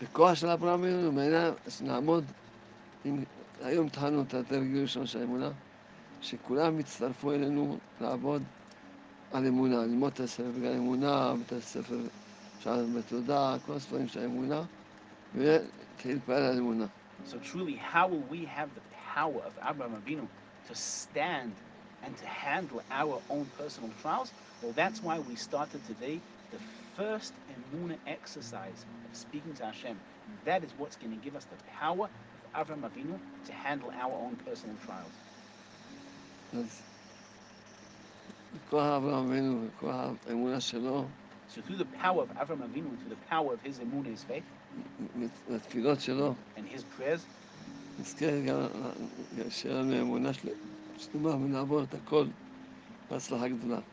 בכוח 0.01 0.33
של 0.33 0.47
אברהם 0.47 0.83
אבינו, 0.83 1.11
בעיניי, 1.11 1.51
אז 1.65 1.81
נעמוד, 1.81 2.23
עם, 3.05 3.23
היום 3.61 3.87
התחלנו 3.87 4.21
את 4.21 4.33
התרגיל 4.33 4.77
הראשון 4.77 5.05
של 5.05 5.19
האמונה, 5.19 5.49
שכולם 6.21 6.79
יצטרפו 6.79 7.31
אלינו 7.31 7.77
לעבוד 8.01 8.43
על 9.31 9.47
אמונה, 9.47 9.77
ללמוד 9.85 10.13
את 10.13 10.19
הספר 10.19 10.51
בגלל 10.51 10.75
אמונה, 10.75 11.33
ואת 11.39 11.51
הספר 11.51 11.97
של 12.59 12.85
בתודה, 12.97 13.55
כל 13.65 13.73
הספרים 13.73 14.07
של 14.07 14.19
האמונה, 14.19 14.61
ולהתחיל 15.35 16.13
להתפעל 16.13 16.43
על 16.43 16.57
אמונה. 16.57 16.85
So 17.25 17.37
truly, 17.39 17.75
how 17.75 18.07
will 18.07 18.27
we 18.35 18.45
have 18.45 18.69
the 18.75 18.85
power 19.15 19.41
of 19.49 19.53
Abraham 19.69 19.95
Avinu 20.01 20.27
to 20.67 20.75
stand 20.75 21.53
and 22.03 22.15
to 22.17 22.25
handle 22.27 22.81
our 22.91 23.21
own 23.29 23.45
personal 23.57 23.91
trials? 24.01 24.33
Well, 24.61 24.73
that's 24.73 25.01
why 25.01 25.17
we 25.19 25.35
started 25.35 25.81
today 25.85 26.21
the 26.51 26.59
first 26.95 27.33
Emuna 27.55 27.97
exercise 28.05 28.85
of 28.98 28.98
speaking 29.12 29.54
to 29.54 29.66
Hashem. 29.66 30.00
That 30.44 30.64
is 30.64 30.74
what's 30.76 30.96
going 30.96 31.10
to 31.12 31.16
give 31.16 31.36
us 31.36 31.44
the 31.46 31.58
power 31.80 32.08
of 32.54 32.66
Avram 32.66 32.82
Avinu 32.88 33.20
to 33.44 33.52
handle 33.52 33.90
our 33.94 34.12
own 34.12 34.36
personal 34.36 34.76
trials. 34.76 35.14
So 41.46 41.62
through 41.62 41.76
the 41.76 41.86
power 41.86 42.22
of 42.22 42.30
Avram 42.30 42.62
Avinu 42.68 42.98
through 43.00 43.10
the 43.10 43.16
power 43.28 43.54
of 43.54 43.62
his 43.62 43.78
emun, 43.80 44.06
his 44.06 44.22
faith, 44.24 44.44
and 46.56 46.66
his 46.66 46.84
prayers, 46.84 47.26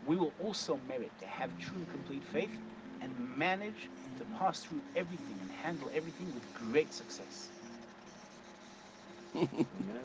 we 0.05 0.15
will 0.15 0.33
also 0.39 0.77
merit 0.87 1.11
to 1.19 1.25
have 1.25 1.57
true 1.57 1.85
complete 1.85 2.23
faith 2.23 2.57
and 3.07 3.37
manage 3.37 3.89
to 4.17 4.25
pass 4.25 4.63
through 4.63 4.81
everything 4.95 5.37
and 5.41 5.51
handle 5.51 5.89
everything 5.93 6.33
with 6.33 6.53
great 6.53 6.93
success. 6.93 7.49
Amen. 9.35 10.03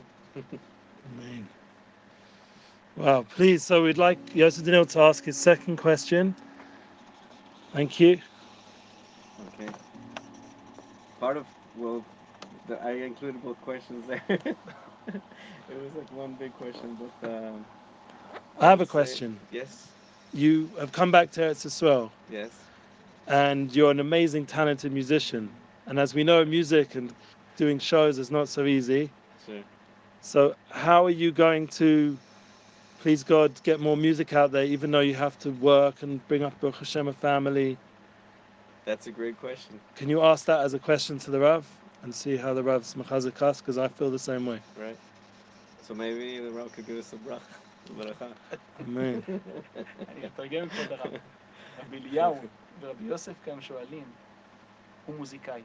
Wow, 2.96 3.24
please. 3.28 3.64
So 3.64 3.82
we'd 3.82 3.98
like 3.98 4.34
Yosef 4.34 4.64
Daniel 4.64 4.84
to 4.86 5.00
ask 5.00 5.24
his 5.24 5.36
second 5.36 5.76
question. 5.76 6.34
Thank 7.72 7.98
you. 8.00 8.18
Okay. 9.48 9.70
Part 11.20 11.36
of 11.36 11.46
well, 11.76 12.04
the, 12.68 12.80
I 12.82 12.92
included 12.92 13.42
both 13.42 13.60
questions 13.62 14.06
there. 14.06 14.22
it 14.28 14.56
was 15.70 15.92
like 15.96 16.12
one 16.12 16.34
big 16.34 16.52
question, 16.54 16.96
but 16.96 17.28
um, 17.28 17.64
I 18.60 18.68
have 18.68 18.80
a 18.80 18.80
would 18.80 18.88
say- 18.88 18.90
question. 18.90 19.38
Yes. 19.50 19.88
You 20.32 20.70
have 20.78 20.92
come 20.92 21.10
back 21.10 21.30
to 21.32 21.40
Eretz 21.40 21.66
Yisrael, 21.66 22.10
Yes 22.30 22.50
and 23.26 23.74
you're 23.74 23.90
an 23.90 24.00
amazing, 24.00 24.46
talented 24.46 24.92
musician. 24.92 25.50
And 25.87 25.98
as 25.98 26.14
we 26.14 26.24
know, 26.24 26.44
music 26.44 26.94
and 26.94 27.12
doing 27.56 27.78
shows 27.78 28.18
is 28.18 28.30
not 28.30 28.48
so 28.48 28.64
easy. 28.64 29.11
Sure. 29.46 29.62
So, 30.20 30.54
how 30.70 31.04
are 31.04 31.11
you 31.11 31.32
going 31.32 31.66
to, 31.68 32.16
please 33.00 33.24
God, 33.24 33.52
get 33.64 33.80
more 33.80 33.96
music 33.96 34.32
out 34.32 34.52
there, 34.52 34.64
even 34.64 34.90
though 34.90 35.00
you 35.00 35.14
have 35.14 35.38
to 35.40 35.50
work 35.50 36.02
and 36.02 36.26
bring 36.28 36.42
up 36.42 36.58
Baruch 36.61 36.76
Hashem 36.76 37.08
a 37.08 37.12
family? 37.12 37.76
That's 38.85 39.06
a 39.06 39.12
great 39.12 39.38
question. 39.38 39.80
Can 39.96 40.08
you 40.08 40.22
ask 40.22 40.44
that 40.46 40.61
as 40.61 40.74
a 40.74 40.78
question 40.78 41.18
to 41.20 41.30
the 41.30 41.40
Rav 41.40 41.66
and 42.02 42.14
see 42.14 42.37
how 42.37 42.54
the 42.54 42.62
Rav's 42.62 42.94
machazik 42.94 43.40
us? 43.42 43.61
Because 43.61 43.78
I 43.78 43.88
feel 43.88 44.11
the 44.11 44.18
same 44.18 44.46
way. 44.46 44.61
Right. 44.78 44.96
So 45.82 45.94
maybe 45.94 46.38
the 46.38 46.50
Rav 46.50 46.72
could 46.72 46.87
give 46.87 46.98
us 46.98 47.12
a 47.12 47.16
brach. 47.16 47.42
Amen. 48.80 49.22
ורבי 52.80 53.04
יוסף 53.04 53.40
כאן 53.42 53.61
שואלים, 53.61 54.04
הוא 55.06 55.16
מוזיקאי, 55.16 55.62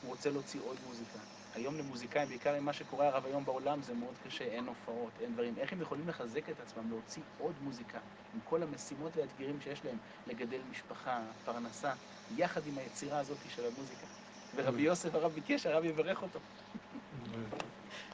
הוא 0.00 0.10
רוצה 0.10 0.30
להוציא 0.30 0.60
עוד 0.60 0.76
מוזיקה. 0.86 1.18
היום 1.54 1.76
למוזיקאים, 1.76 2.28
בעיקר 2.28 2.54
עם 2.54 2.64
מה 2.64 2.72
שקורה 2.72 3.08
הרב 3.08 3.26
היום 3.26 3.44
בעולם, 3.44 3.82
זה 3.82 3.94
מאוד 3.94 4.18
קשה, 4.18 4.44
אין 4.44 4.66
הופעות, 4.66 5.12
אין 5.20 5.32
דברים. 5.32 5.54
איך 5.58 5.72
הם 5.72 5.80
יכולים 5.80 6.08
לחזק 6.08 6.50
את 6.50 6.60
עצמם, 6.60 6.90
להוציא 6.90 7.22
עוד 7.38 7.54
מוזיקה, 7.60 7.98
עם 8.34 8.40
כל 8.44 8.62
המשימות 8.62 9.16
והאתגרים 9.16 9.60
שיש 9.60 9.84
להם, 9.84 9.98
לגדל 10.26 10.60
משפחה, 10.70 11.22
פרנסה, 11.44 11.94
יחד 12.30 12.66
עם 12.66 12.78
היצירה 12.78 13.18
הזאת 13.18 13.38
של 13.48 13.66
המוזיקה. 13.66 14.06
ורבי 14.54 14.82
יוסף 14.82 15.14
הרב 15.14 15.32
ביקש, 15.32 15.66
הרב 15.66 15.84
יברך 15.84 16.22
אותו. 16.22 16.40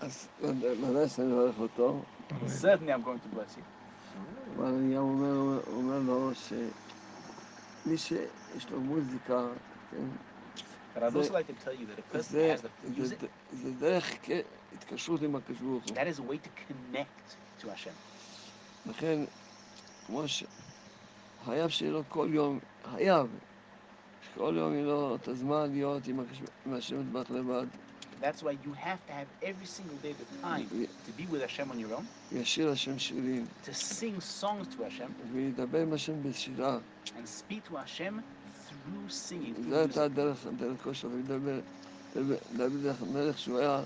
אז 0.00 0.28
ודאי 0.40 1.08
שאני 1.08 1.26
מברך 1.26 1.58
אותו, 1.58 2.02
I'm 2.30 3.02
going 3.02 3.20
to 3.24 3.36
bless 3.36 3.56
you. 3.56 3.62
אבל 4.56 4.66
אני 4.66 4.94
גם 4.94 5.02
אומר, 5.02 5.98
לו 5.98 6.30
שמי 7.84 7.98
שיש 7.98 8.70
לו 8.70 8.80
מוזיקה, 8.82 9.54
כן, 9.90 9.96
But 10.94 11.02
I'd 11.02 11.10
זה- 11.12 11.18
also 11.20 11.32
like 11.32 11.46
to 11.46 11.64
tell 11.64 11.72
you 11.72 11.86
that 11.86 11.98
a 11.98 12.02
person 12.02 12.22
זה, 12.22 12.54
that 12.54 12.58
has 12.58 12.62
the 12.62 13.04
זה, 13.04 13.16
music, 13.16 13.26
זה 13.52 13.72
דרך 13.72 14.10
התקשרות 14.72 15.22
עם 15.22 15.36
הקדוש 15.36 15.84
that 15.86 16.16
is 16.16 16.18
a 16.18 16.22
way 16.22 16.38
to 16.38 16.50
connect 16.72 17.36
to 17.62 17.66
Hashem. 17.68 17.94
לכן, 18.86 19.24
כמו 20.04 20.24
שחייב 20.28 21.68
שיהיה 21.68 21.92
לו 21.92 22.08
כל 22.08 22.30
יום, 22.32 22.60
חייב, 22.86 23.26
שכל 24.20 24.54
יום 24.58 24.72
יהיה 24.74 24.84
לו 24.84 25.16
את 25.16 25.28
הזמן 25.28 25.70
להיות 25.72 26.06
עם 26.06 26.20
השם 26.74 27.00
יתברך 27.00 27.30
לבד, 27.30 27.66
That's 28.21 28.41
why 28.43 28.51
you 28.65 28.73
have 28.73 29.05
to 29.07 29.13
have 29.13 29.27
every 29.41 29.65
single 29.65 29.97
day 29.97 30.13
the 30.13 30.25
time 30.41 30.69
to 31.05 31.11
be 31.13 31.25
with 31.27 31.41
Hashem 31.41 31.71
on 31.71 31.79
your 31.79 31.93
own, 31.93 32.07
וישיר 32.31 32.69
השם 32.71 32.97
שירים, 32.97 33.47
to 33.63 33.73
sing 33.73 34.19
songs 34.21 34.67
to 34.75 34.81
Hashem, 34.83 35.13
וידבר 35.33 35.81
עם 35.81 35.93
השם 35.93 36.23
בשירה. 36.23 36.79
and 37.15 37.27
speak 37.27 37.63
to 37.69 37.75
Hashem 37.75 38.21
through 38.67 39.07
singing, 39.09 39.55
through 39.55 39.69
זו 39.69 39.75
הייתה 39.75 39.99
music. 39.99 40.05
הדרך, 40.05 40.47
דרכו 40.47 40.93
של 40.93 41.07
רבי 41.07 41.21
דוד 41.23 41.63
דוד 42.51 42.85
המלך, 42.99 43.37
שהוא 43.37 43.59
היה 43.59 43.83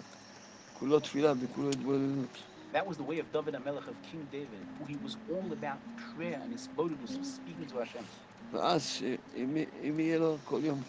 כולו 0.73 0.99
תפילה 0.99 1.33
וכולו 1.39 1.69
התבוללות. 1.69 2.37
That 2.73 2.87
was 2.87 2.95
the 2.97 3.03
way 3.03 3.19
of 3.19 3.29
David 3.33 3.53
HaMelech 3.55 3.87
of 3.87 4.01
King 4.01 4.23
David, 4.31 4.65
who 4.77 4.85
he 4.85 4.95
was 4.95 5.17
all 5.29 5.51
about 5.51 5.79
prayer 5.97 6.39
and 6.41 6.51
his 6.53 6.69
bodilus 6.77 7.17
of 7.19 7.25
speaking 7.25 7.67
to 7.67 7.77
Hashem. 7.79 8.05
ואז 8.51 8.85
שאם 8.85 9.57
אם 9.89 9.99
יהיה 9.99 10.17
לו 10.19 10.39
כל 10.43 10.61
יום 10.63 10.79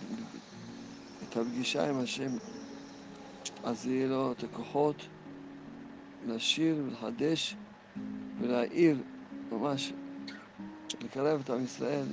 את 1.23 1.37
הפגישה 1.37 1.89
עם 1.91 1.99
השם, 1.99 2.33
אז 3.64 3.88
יהיה 3.88 4.08
לו 4.08 4.32
את 4.32 4.44
הכוחות 4.44 5.08
לשיר 6.28 6.84
ולחדש 6.88 7.56
ולהעיר, 8.40 8.98
ממש 9.52 9.94
לקרב 11.04 11.42
את 11.44 11.50
עם 11.50 11.64
ישראל 11.64 12.06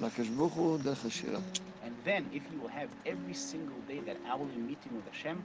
לקדוש 0.00 0.28
ברוך 0.28 0.54
הוא 0.54 0.78
דרך 0.78 1.04
השירה. 1.04 1.40
And 1.84 1.94
then, 2.04 2.24
if 2.32 2.42
you 2.50 2.58
will 2.62 2.74
have 2.80 2.90
every 3.06 3.34
single 3.34 3.80
day 3.90 4.00
that 4.08 4.16
hourly 4.28 4.60
meeting 4.70 4.92
with 4.96 5.06
Hashem, 5.12 5.42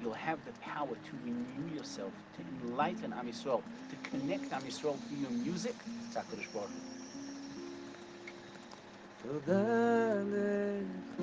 you'll 0.00 0.22
have 0.28 0.38
the 0.48 0.54
power 0.60 0.94
to 1.08 1.12
renew 1.26 1.68
yourself, 1.78 2.12
to 2.36 2.40
enlighten 2.54 3.12
Am 3.12 3.26
Yisrael, 3.26 3.62
to 3.90 3.96
connect 4.10 4.52
Am 4.52 4.62
Yisrael 4.68 4.96
through 5.04 5.20
your 5.24 5.34
music 5.46 5.76
to 6.12 6.18
HaKadosh 6.18 6.50
Baruch 6.54 6.70
Hu. 6.74 6.80
תודה 9.22 10.14
לך, 10.22 11.22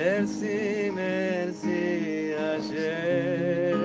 Merci, 0.00 0.90
merci, 0.94 2.32
Hashem. 2.32 3.76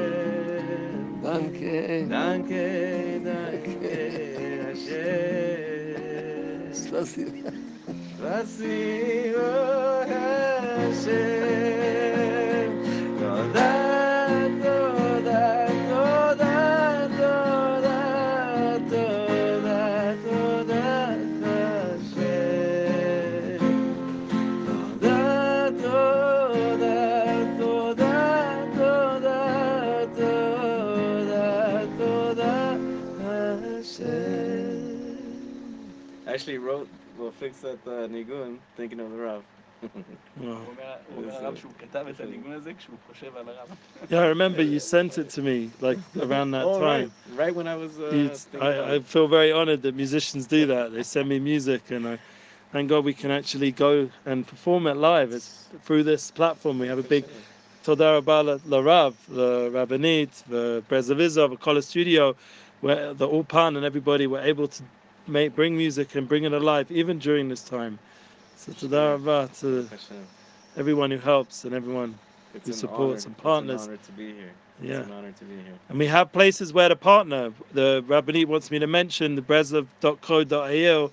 Danke. 1.22 2.08
Danke, 2.08 3.20
danke, 3.20 3.92
Hashem. 4.64 5.92
Spasibo. 6.72 7.52
Spasibo, 8.16 9.85
את 37.73 37.89
הניגון 37.89 38.59
הזה 42.53 42.75
כשהוא 42.75 42.97
חושב 43.13 43.37
על 43.37 43.49
הרב. 43.49 43.69
Yeah, 44.11 44.21
I 44.21 44.27
remember 44.27 44.63
you 44.63 44.81
sent 44.81 45.19
it 45.19 45.31
to 45.31 45.43
me 45.43 45.71
like 45.81 45.99
around 46.19 46.51
that 46.53 46.65
oh, 46.65 46.81
time. 46.81 46.83
right, 46.83 47.11
right 47.37 47.55
when 47.55 47.67
I 47.67 47.77
was. 47.77 47.99
Uh, 47.99 48.11
You- 48.17 48.29
thinking 48.29 48.61
about 48.61 48.89
I, 48.89 48.93
I 48.93 48.97
it. 48.97 49.07
feel 49.07 49.29
very 49.29 49.53
honored 49.53 49.83
that 49.83 49.95
musicians 49.95 50.47
do 50.47 50.67
that. 50.67 50.93
They 50.95 51.03
send 51.03 51.29
me 51.29 51.39
music, 51.39 51.83
and 51.91 52.03
I 52.13 52.19
thank 52.73 52.89
God 52.93 53.05
we 53.05 53.15
can 53.23 53.31
actually 53.31 53.73
go 53.87 53.93
and 54.31 54.39
perform 54.53 54.87
it 54.87 54.97
live. 54.97 55.29
It's 55.33 55.51
through 55.87 56.05
this 56.13 56.31
platform. 56.31 56.79
We 56.79 56.89
have 56.89 56.99
a 57.07 57.09
big 57.17 57.25
Toda 57.83 58.07
Rabba 58.15 58.61
Larav, 58.73 59.15
the 59.29 59.71
Rabbanit, 59.77 60.31
the 60.49 60.83
Brezavizov, 60.89 61.51
the 61.51 61.57
Kola 61.57 61.83
Studio, 61.83 62.37
where 62.83 63.15
the 63.15 63.27
Ulpan 63.27 63.77
and 63.77 63.85
everybody 63.85 64.27
were 64.27 64.41
able 64.53 64.69
to 64.69 64.83
make 65.28 65.56
bring 65.56 65.78
music 65.78 66.16
and 66.16 66.28
bring 66.28 66.44
it 66.44 66.54
alive 66.54 66.92
even 66.92 67.20
during 67.20 67.50
this 67.50 67.64
time. 67.64 68.00
So 68.56 68.74
Toda 68.74 69.18
Rabba 69.18 69.50
to 69.60 69.88
everyone 70.78 71.12
who 71.12 71.18
helps 71.18 71.66
and 71.66 71.74
everyone. 71.74 72.18
It's 72.54 72.68
who 72.68 72.74
supports 72.74 73.26
honor- 73.26 73.34
and 73.34 73.38
partners. 73.38 73.74
It's 73.76 73.86
an 73.86 73.92
honor 73.94 73.98
to 74.04 74.12
be 74.12 74.34
here. 74.34 74.54
Yeah. 74.82 75.04
An 75.04 75.12
honor 75.12 75.32
to 75.32 75.46
be 75.46 75.56
here. 75.56 75.78
And 75.90 76.00
we 76.00 76.08
have 76.08 76.32
places 76.32 76.74
where 76.74 76.90
to 76.90 76.96
partner. 76.96 77.52
The 77.74 78.04
Rabbanit 78.08 78.46
wants 78.48 78.72
me 78.72 78.80
to 78.80 78.88
mention 78.88 79.36
the 79.36 79.42
breslov.co.il, 79.42 81.12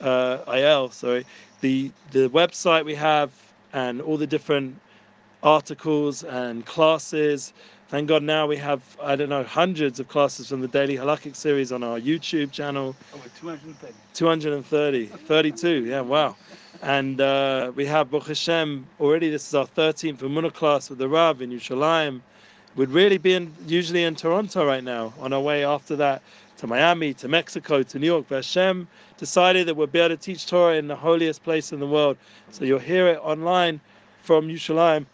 uh, 0.00 0.38
IL, 0.54 0.90
sorry, 0.90 1.24
the 1.60 1.90
the 2.10 2.28
website 2.30 2.84
we 2.84 2.94
have 2.94 3.30
and 3.72 4.00
all 4.00 4.16
the 4.16 4.26
different 4.26 4.76
articles 5.42 6.24
and 6.24 6.64
classes. 6.66 7.52
Thank 7.88 8.06
God 8.06 8.22
now 8.22 8.46
we 8.46 8.58
have 8.58 8.82
I 9.02 9.16
don't 9.16 9.30
know 9.30 9.42
hundreds 9.44 9.98
of 9.98 10.08
classes 10.08 10.50
from 10.50 10.60
the 10.60 10.68
Daily 10.68 10.96
Halakhic 10.96 11.34
series 11.34 11.72
on 11.72 11.82
our 11.82 11.98
YouTube 11.98 12.52
channel. 12.52 12.94
over 13.14 13.28
230. 13.40 13.94
230, 14.12 15.06
32, 15.06 15.86
yeah, 15.86 16.02
wow. 16.02 16.36
And 16.82 17.18
uh, 17.22 17.72
we 17.74 17.86
have 17.86 18.10
Baruch 18.10 18.26
Hashem 18.26 18.86
already. 19.00 19.30
This 19.30 19.48
is 19.48 19.54
our 19.54 19.66
13th 19.66 20.18
Amunah 20.18 20.52
class 20.52 20.90
with 20.90 20.98
the 20.98 21.08
Rav 21.08 21.40
in 21.40 21.48
Yerushalayim. 21.50 22.20
We'd 22.76 22.90
really 22.90 23.16
be 23.16 23.32
in, 23.32 23.54
usually 23.66 24.04
in 24.04 24.14
Toronto 24.16 24.66
right 24.66 24.84
now, 24.84 25.14
on 25.18 25.32
our 25.32 25.40
way 25.40 25.64
after 25.64 25.96
that 25.96 26.20
to 26.58 26.66
Miami, 26.66 27.14
to 27.14 27.26
Mexico, 27.26 27.82
to 27.82 27.98
New 27.98 28.06
York. 28.06 28.26
But 28.28 28.36
Hashem 28.36 28.86
decided 29.16 29.66
that 29.66 29.74
we'll 29.74 29.86
be 29.86 29.98
able 29.98 30.14
to 30.14 30.22
teach 30.22 30.46
Torah 30.46 30.76
in 30.76 30.88
the 30.88 30.96
holiest 30.96 31.42
place 31.42 31.72
in 31.72 31.80
the 31.80 31.86
world. 31.86 32.18
So 32.50 32.66
you'll 32.66 32.80
hear 32.80 33.08
it 33.08 33.18
online 33.22 33.80
from 34.22 34.48
Yerushalayim. 34.48 35.06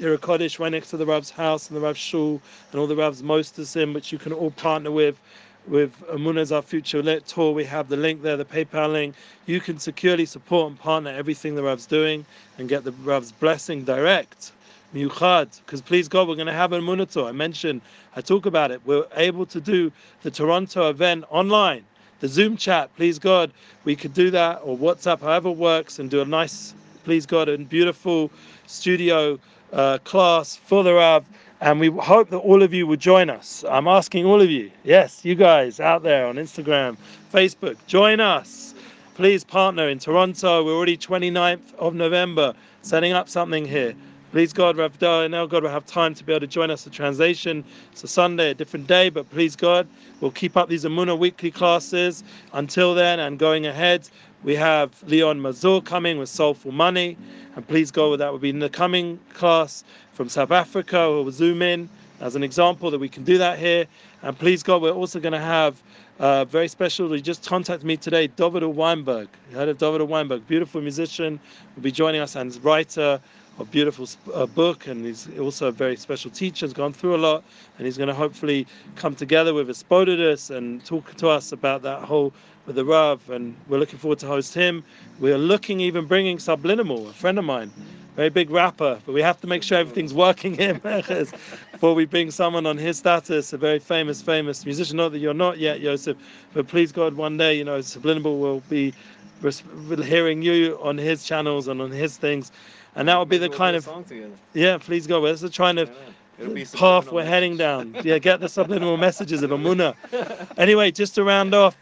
Here 0.00 0.14
at 0.14 0.22
Kodesh, 0.22 0.58
right 0.58 0.72
next 0.72 0.88
to 0.92 0.96
the 0.96 1.04
Rav's 1.04 1.28
house 1.28 1.68
and 1.68 1.76
the 1.76 1.80
Rav's 1.82 1.98
shul 1.98 2.40
and 2.72 2.80
all 2.80 2.86
the 2.86 2.96
Rav's 2.96 3.20
mostasim, 3.20 3.92
which 3.92 4.12
you 4.12 4.16
can 4.16 4.32
all 4.32 4.50
partner 4.50 4.90
with 4.90 5.20
with 5.66 5.94
Amuna's 6.08 6.52
Our 6.52 6.62
Future 6.62 7.02
Lit 7.02 7.26
Tour. 7.26 7.52
We 7.52 7.66
have 7.66 7.90
the 7.90 7.98
link 7.98 8.22
there, 8.22 8.38
the 8.38 8.46
PayPal 8.46 8.90
link. 8.90 9.14
You 9.44 9.60
can 9.60 9.78
securely 9.78 10.24
support 10.24 10.70
and 10.70 10.80
partner 10.80 11.10
everything 11.10 11.54
the 11.54 11.62
Rav's 11.62 11.84
doing 11.84 12.24
and 12.56 12.66
get 12.66 12.84
the 12.84 12.92
Rav's 12.92 13.30
blessing 13.30 13.84
direct. 13.84 14.52
Miuchad, 14.94 15.60
because 15.66 15.82
please 15.82 16.08
God, 16.08 16.28
we're 16.28 16.34
going 16.34 16.46
to 16.46 16.52
have 16.54 16.72
a 16.72 16.78
Amunah 16.78 17.10
tour. 17.10 17.28
I 17.28 17.32
mentioned, 17.32 17.82
I 18.16 18.22
talk 18.22 18.46
about 18.46 18.70
it. 18.70 18.80
We're 18.86 19.04
able 19.16 19.44
to 19.44 19.60
do 19.60 19.92
the 20.22 20.30
Toronto 20.30 20.88
event 20.88 21.26
online, 21.28 21.84
the 22.20 22.28
Zoom 22.28 22.56
chat. 22.56 22.88
Please 22.96 23.18
God, 23.18 23.52
we 23.84 23.94
could 23.94 24.14
do 24.14 24.30
that 24.30 24.62
or 24.64 24.78
WhatsApp, 24.78 25.20
however 25.20 25.50
works, 25.50 25.98
and 25.98 26.08
do 26.08 26.22
a 26.22 26.24
nice, 26.24 26.72
please 27.04 27.26
God, 27.26 27.50
and 27.50 27.68
beautiful 27.68 28.30
studio 28.66 29.38
uh, 29.72 29.98
class 29.98 30.56
for 30.56 30.84
the 30.84 30.94
Rav 30.94 31.24
and 31.60 31.78
we 31.78 31.88
hope 31.88 32.30
that 32.30 32.38
all 32.38 32.62
of 32.62 32.72
you 32.72 32.86
will 32.86 32.96
join 32.96 33.28
us. 33.28 33.64
I'm 33.68 33.86
asking 33.86 34.24
all 34.24 34.40
of 34.40 34.50
you, 34.50 34.70
yes, 34.82 35.24
you 35.24 35.34
guys 35.34 35.78
out 35.78 36.02
there 36.02 36.26
on 36.26 36.36
Instagram, 36.36 36.96
Facebook, 37.32 37.76
join 37.86 38.18
us. 38.20 38.74
Please 39.14 39.44
partner 39.44 39.88
in 39.88 39.98
Toronto. 39.98 40.64
We're 40.64 40.74
already 40.74 40.96
29th 40.96 41.74
of 41.78 41.94
November 41.94 42.54
setting 42.80 43.12
up 43.12 43.28
something 43.28 43.66
here. 43.66 43.94
Please 44.32 44.52
God, 44.52 44.78
Rav 44.78 44.98
now 45.28 45.44
God 45.44 45.64
will 45.64 45.70
have 45.70 45.84
time 45.84 46.14
to 46.14 46.24
be 46.24 46.32
able 46.32 46.40
to 46.40 46.46
join 46.46 46.70
us. 46.70 46.84
The 46.84 46.90
translation, 46.90 47.64
it's 47.92 48.04
a 48.04 48.08
Sunday, 48.08 48.50
a 48.50 48.54
different 48.54 48.86
day, 48.86 49.10
but 49.10 49.28
please 49.28 49.56
God, 49.56 49.88
we'll 50.20 50.30
keep 50.30 50.56
up 50.56 50.68
these 50.68 50.84
Amuna 50.84 51.18
weekly 51.18 51.50
classes 51.50 52.22
until 52.52 52.94
then 52.94 53.18
and 53.18 53.38
going 53.38 53.66
ahead. 53.66 54.08
We 54.42 54.56
have 54.56 55.02
Leon 55.06 55.42
Mazur 55.42 55.82
coming 55.82 56.16
with 56.18 56.30
Soulful 56.30 56.72
Money, 56.72 57.18
and 57.56 57.68
please 57.68 57.90
God, 57.90 58.20
that 58.20 58.32
will 58.32 58.38
be 58.38 58.48
in 58.48 58.58
the 58.58 58.70
coming 58.70 59.20
class 59.34 59.84
from 60.14 60.30
South 60.30 60.50
Africa. 60.50 61.10
We'll 61.10 61.30
zoom 61.30 61.60
in 61.60 61.90
as 62.20 62.36
an 62.36 62.42
example 62.42 62.90
that 62.90 62.98
we 62.98 63.08
can 63.10 63.22
do 63.22 63.36
that 63.36 63.58
here. 63.58 63.86
And 64.22 64.38
please 64.38 64.62
God, 64.62 64.80
we're 64.80 64.92
also 64.92 65.20
going 65.20 65.34
to 65.34 65.38
have 65.38 65.82
uh, 66.18 66.46
very 66.46 66.68
special. 66.68 67.12
He 67.12 67.20
just 67.20 67.46
contacted 67.46 67.86
me 67.86 67.98
today, 67.98 68.28
David 68.28 68.62
Weinberg. 68.62 69.28
You 69.50 69.56
heard 69.56 69.68
of 69.68 69.76
David 69.76 70.02
Weinberg, 70.08 70.46
beautiful 70.46 70.80
musician, 70.80 71.38
will 71.76 71.82
be 71.82 71.92
joining 71.92 72.22
us 72.22 72.34
and 72.34 72.64
writer 72.64 73.20
a 73.60 73.64
beautiful 73.64 74.08
uh, 74.34 74.46
book, 74.46 74.86
and 74.86 75.04
he's 75.04 75.28
also 75.38 75.68
a 75.68 75.72
very 75.72 75.96
special 75.96 76.30
teacher. 76.30 76.66
He's 76.66 76.72
gone 76.72 76.92
through 76.92 77.14
a 77.14 77.18
lot, 77.18 77.44
and 77.76 77.86
he's 77.86 77.96
going 77.98 78.08
to 78.08 78.14
hopefully 78.14 78.66
come 78.96 79.14
together 79.14 79.52
with 79.52 79.68
Espodidus 79.68 80.54
and 80.54 80.84
talk 80.84 81.14
to 81.16 81.28
us 81.28 81.52
about 81.52 81.82
that 81.82 82.02
whole 82.02 82.32
with 82.66 82.76
the 82.76 82.84
Rav. 82.84 83.28
And 83.30 83.54
we're 83.68 83.78
looking 83.78 83.98
forward 83.98 84.18
to 84.20 84.26
host 84.26 84.54
him. 84.54 84.82
We 85.18 85.32
are 85.32 85.38
looking 85.38 85.80
even 85.80 86.06
bringing 86.06 86.38
Subliminal, 86.38 87.08
a 87.08 87.12
friend 87.12 87.38
of 87.38 87.44
mine, 87.44 87.70
very 88.16 88.30
big 88.30 88.50
rapper, 88.50 88.98
but 89.04 89.12
we 89.12 89.22
have 89.22 89.40
to 89.42 89.46
make 89.46 89.62
sure 89.62 89.78
everything's 89.78 90.14
working 90.14 90.54
here 90.56 90.74
before 91.72 91.94
we 91.94 92.06
bring 92.06 92.30
someone 92.30 92.66
on 92.66 92.78
his 92.78 92.98
status, 92.98 93.52
a 93.52 93.58
very 93.58 93.78
famous, 93.78 94.22
famous 94.22 94.64
musician. 94.64 94.96
Not 94.96 95.12
that 95.12 95.18
you're 95.18 95.34
not 95.34 95.58
yet, 95.58 95.80
Yosef, 95.80 96.16
but 96.54 96.66
please 96.66 96.92
God, 96.92 97.14
one 97.14 97.36
day, 97.36 97.56
you 97.56 97.64
know, 97.64 97.80
Subliminal 97.80 98.38
will 98.38 98.60
be 98.68 98.94
hearing 100.02 100.42
you 100.42 100.78
on 100.82 100.98
his 100.98 101.24
channels 101.24 101.68
and 101.68 101.80
on 101.80 101.90
his 101.90 102.16
things. 102.16 102.52
And 102.96 103.08
that 103.08 103.16
will 103.16 103.26
be 103.26 103.38
the 103.38 103.48
kind 103.48 103.76
of 103.76 103.88
yeah, 104.52 104.78
please 104.78 105.06
go. 105.06 105.20
That's 105.24 105.40
the 105.40 105.50
kind 105.50 105.78
of 105.78 105.90
path 106.72 107.12
we're 107.12 107.24
heading 107.24 107.56
down. 107.56 107.96
Yeah, 108.02 108.18
get 108.18 108.40
the 108.40 108.48
subliminal 108.48 108.96
messages 109.08 109.42
of 109.42 109.50
Amuna. 109.50 109.94
Anyway, 110.56 110.90
just 110.90 111.14
to 111.16 111.24
round 111.24 111.54
off, 111.54 111.76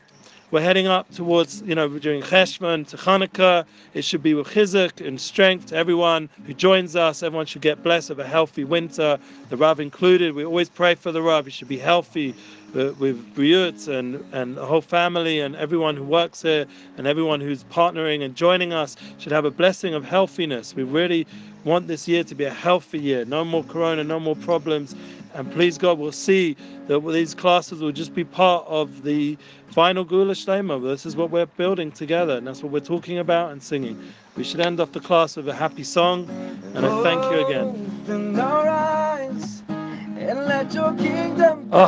we're 0.50 0.62
heading 0.62 0.86
up 0.86 1.10
towards, 1.10 1.60
you 1.62 1.74
know, 1.74 1.86
we're 1.86 1.98
doing 1.98 2.22
Cheshvan 2.22 2.86
to 2.88 2.96
Hanukkah. 2.96 3.66
It 3.92 4.02
should 4.02 4.22
be 4.22 4.32
with 4.32 4.48
chizuk 4.48 5.06
and 5.06 5.20
strength 5.20 5.66
to 5.66 5.76
everyone 5.76 6.30
who 6.46 6.54
joins 6.54 6.96
us. 6.96 7.22
Everyone 7.22 7.44
should 7.44 7.60
get 7.60 7.82
blessed 7.82 8.08
with 8.08 8.20
a 8.20 8.26
healthy 8.26 8.64
winter, 8.64 9.18
the 9.50 9.56
Rav 9.58 9.78
included. 9.78 10.34
We 10.34 10.46
always 10.46 10.70
pray 10.70 10.94
for 10.94 11.12
the 11.12 11.20
Rav. 11.20 11.44
He 11.44 11.50
should 11.50 11.68
be 11.68 11.76
healthy 11.76 12.34
uh, 12.76 12.92
with 12.98 13.34
Briut 13.34 13.88
and, 13.88 14.24
and 14.32 14.56
the 14.56 14.64
whole 14.66 14.80
family 14.80 15.40
and 15.40 15.56
everyone 15.56 15.96
who 15.96 16.04
works 16.04 16.42
here 16.42 16.66
and 16.96 17.06
everyone 17.06 17.40
who's 17.40 17.64
partnering 17.64 18.22
and 18.22 18.34
joining 18.34 18.72
us 18.72 18.96
should 19.18 19.32
have 19.32 19.44
a 19.44 19.50
blessing 19.50 19.94
of 19.94 20.04
healthiness. 20.04 20.74
We 20.74 20.82
really 20.82 21.26
want 21.64 21.88
this 21.88 22.06
year 22.08 22.24
to 22.24 22.34
be 22.34 22.44
a 22.44 22.52
healthy 22.52 22.98
year. 22.98 23.24
No 23.24 23.44
more 23.44 23.64
corona, 23.64 24.04
no 24.04 24.20
more 24.20 24.36
problems. 24.36 24.94
And 25.34 25.50
please 25.52 25.78
God, 25.78 25.98
we'll 25.98 26.12
see 26.12 26.56
that 26.86 27.00
these 27.00 27.34
classes 27.34 27.80
will 27.80 27.92
just 27.92 28.14
be 28.14 28.24
part 28.24 28.66
of 28.66 29.02
the 29.02 29.36
final 29.68 30.04
Geula 30.04 30.32
Shlema. 30.32 30.82
This 30.82 31.06
is 31.06 31.16
what 31.16 31.30
we're 31.30 31.46
building 31.46 31.92
together, 31.92 32.36
and 32.36 32.46
that's 32.46 32.62
what 32.62 32.72
we're 32.72 32.80
talking 32.80 33.18
about 33.18 33.52
and 33.52 33.62
singing. 33.62 34.02
We 34.36 34.44
should 34.44 34.60
end 34.60 34.80
off 34.80 34.92
the 34.92 35.00
class 35.00 35.36
with 35.36 35.48
a 35.48 35.54
happy 35.54 35.84
song, 35.84 36.28
and 36.74 36.84
I 36.86 37.02
thank 37.02 37.22
you 37.24 37.46
again. 37.46 38.02
Open 38.04 38.40
our 38.40 38.68
eyes 38.68 39.62
and 39.68 40.46
let 40.46 40.72
your 40.74 40.92
kingdom 40.94 41.68
Oh, 41.70 41.86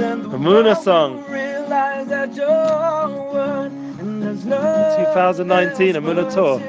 then 0.00 0.22
the 0.22 0.28
the 0.30 0.36
Muna 0.38 0.76
song. 0.76 1.24
realize 1.28 2.06
that 2.08 2.34
you're 2.34 2.48
one, 3.32 3.96
and 4.00 4.22
there's 4.22 4.44
no 4.44 4.56
2019 5.14 5.94
else 5.96 6.04
Amuna 6.04 6.32
Tour 6.32 6.60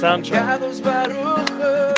soundtrack. 0.00 1.97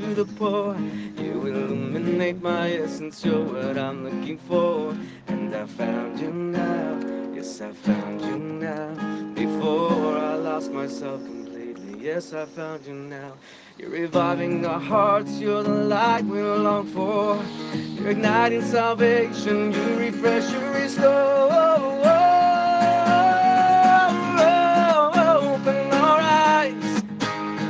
To 0.00 0.14
the 0.14 0.24
poor. 0.36 0.76
You 1.16 1.46
illuminate 1.46 2.42
my 2.42 2.70
essence, 2.70 3.24
you're 3.24 3.44
what 3.44 3.78
I'm 3.78 4.04
looking 4.04 4.38
for. 4.38 4.94
And 5.28 5.54
I 5.54 5.64
found 5.64 6.20
you 6.20 6.30
now, 6.32 7.00
yes, 7.34 7.60
I 7.62 7.72
found 7.72 8.20
you 8.20 8.38
now. 8.38 8.90
Before 9.34 10.18
I 10.18 10.34
lost 10.34 10.70
myself 10.70 11.24
completely, 11.24 12.04
yes, 12.04 12.34
I 12.34 12.44
found 12.44 12.84
you 12.86 12.94
now. 12.94 13.32
You're 13.78 13.90
reviving 13.90 14.66
our 14.66 14.80
hearts, 14.80 15.38
you're 15.38 15.62
the 15.62 15.70
light 15.70 16.24
we 16.24 16.42
long 16.42 16.86
for. 16.86 17.42
You're 17.74 18.10
igniting 18.10 18.62
salvation, 18.62 19.72
you 19.72 19.96
refresh, 19.96 20.52
you 20.52 20.60
restore. 20.72 22.15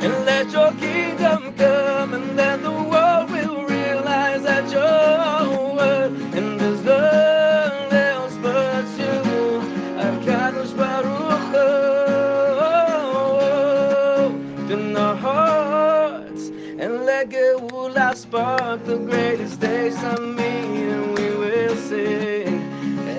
And 0.06 0.26
let 0.26 0.52
your 0.52 0.72
kingdom 0.74 1.54
come, 1.56 2.14
and 2.14 2.38
then 2.38 2.62
the 2.62 2.72
world 2.72 3.30
will 3.30 3.64
realize 3.66 4.42
that 4.44 4.64
you're 4.72 5.74
word, 5.76 6.12
and 6.38 6.60
there's 6.60 6.82
none 6.84 7.92
else 7.92 8.36
but 8.42 8.86
you. 9.00 9.16
Kadosh 10.26 10.74
Baruch 10.80 11.54
in 14.70 14.96
our 14.96 15.16
hearts, 15.16 16.44
and 16.82 17.06
let 17.06 17.30
Geula 17.30 18.14
spark 18.16 18.84
the 18.86 18.98
greatest 18.98 19.60
days 19.60 19.96
I 19.96 20.18
mean, 20.20 20.76
and 20.94 21.18
we 21.18 21.28
will 21.42 21.76
sing 21.76 22.60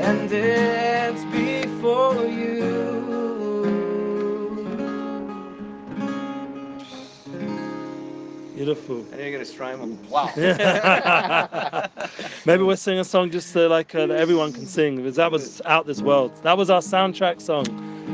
and 0.08 0.30
dance 0.30 1.24
before 1.34 2.26
you. 2.26 2.57
Beautiful. 8.68 9.06
I 9.14 9.16
didn't 9.16 9.32
get 9.32 9.40
a 9.40 9.46
strime 9.46 9.98
Wow. 10.10 11.88
Maybe 12.46 12.64
we'll 12.64 12.76
sing 12.76 13.00
a 13.00 13.06
song 13.06 13.32
just 13.32 13.54
so 13.54 13.70
like 13.70 13.96
uh, 13.96 14.08
that 14.08 14.18
everyone 14.18 14.52
can 14.52 14.66
sing 14.66 14.98
because 14.98 15.16
that 15.16 15.32
was 15.32 15.62
out 15.64 15.88
this 15.88 16.02
world. 16.02 16.34
That 16.44 16.58
was 16.58 16.70
our 16.70 16.82
soundtrack 16.82 17.40
song, 17.40 17.64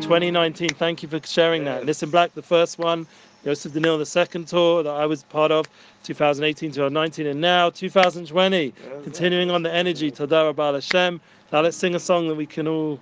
2019. 0.01 0.69
Thank 0.69 1.01
you 1.01 1.09
for 1.09 1.19
sharing 1.25 1.63
that. 1.63 1.87
Listen 1.87 2.11
Black, 2.11 2.35
the 2.35 2.43
first 2.43 2.77
one. 2.77 3.07
Yosef 3.43 3.71
Danil, 3.71 3.97
the 3.97 4.05
second 4.05 4.47
tour 4.47 4.83
that 4.83 4.93
I 4.93 5.07
was 5.07 5.23
part 5.23 5.51
of, 5.51 5.65
2018 6.03 6.69
to 6.69 6.75
2019, 6.75 7.25
and 7.25 7.41
now 7.41 7.71
2020. 7.71 8.73
Continuing 9.01 9.49
on 9.49 9.63
the 9.63 9.73
energy. 9.73 10.11
Todah 10.11 10.45
Rabbi 10.45 10.73
Hashem. 10.73 11.19
Now 11.51 11.61
let's 11.61 11.77
sing 11.77 11.95
a 11.95 11.99
song 11.99 12.27
that 12.27 12.35
we 12.35 12.45
can 12.45 12.67
all 12.67 12.99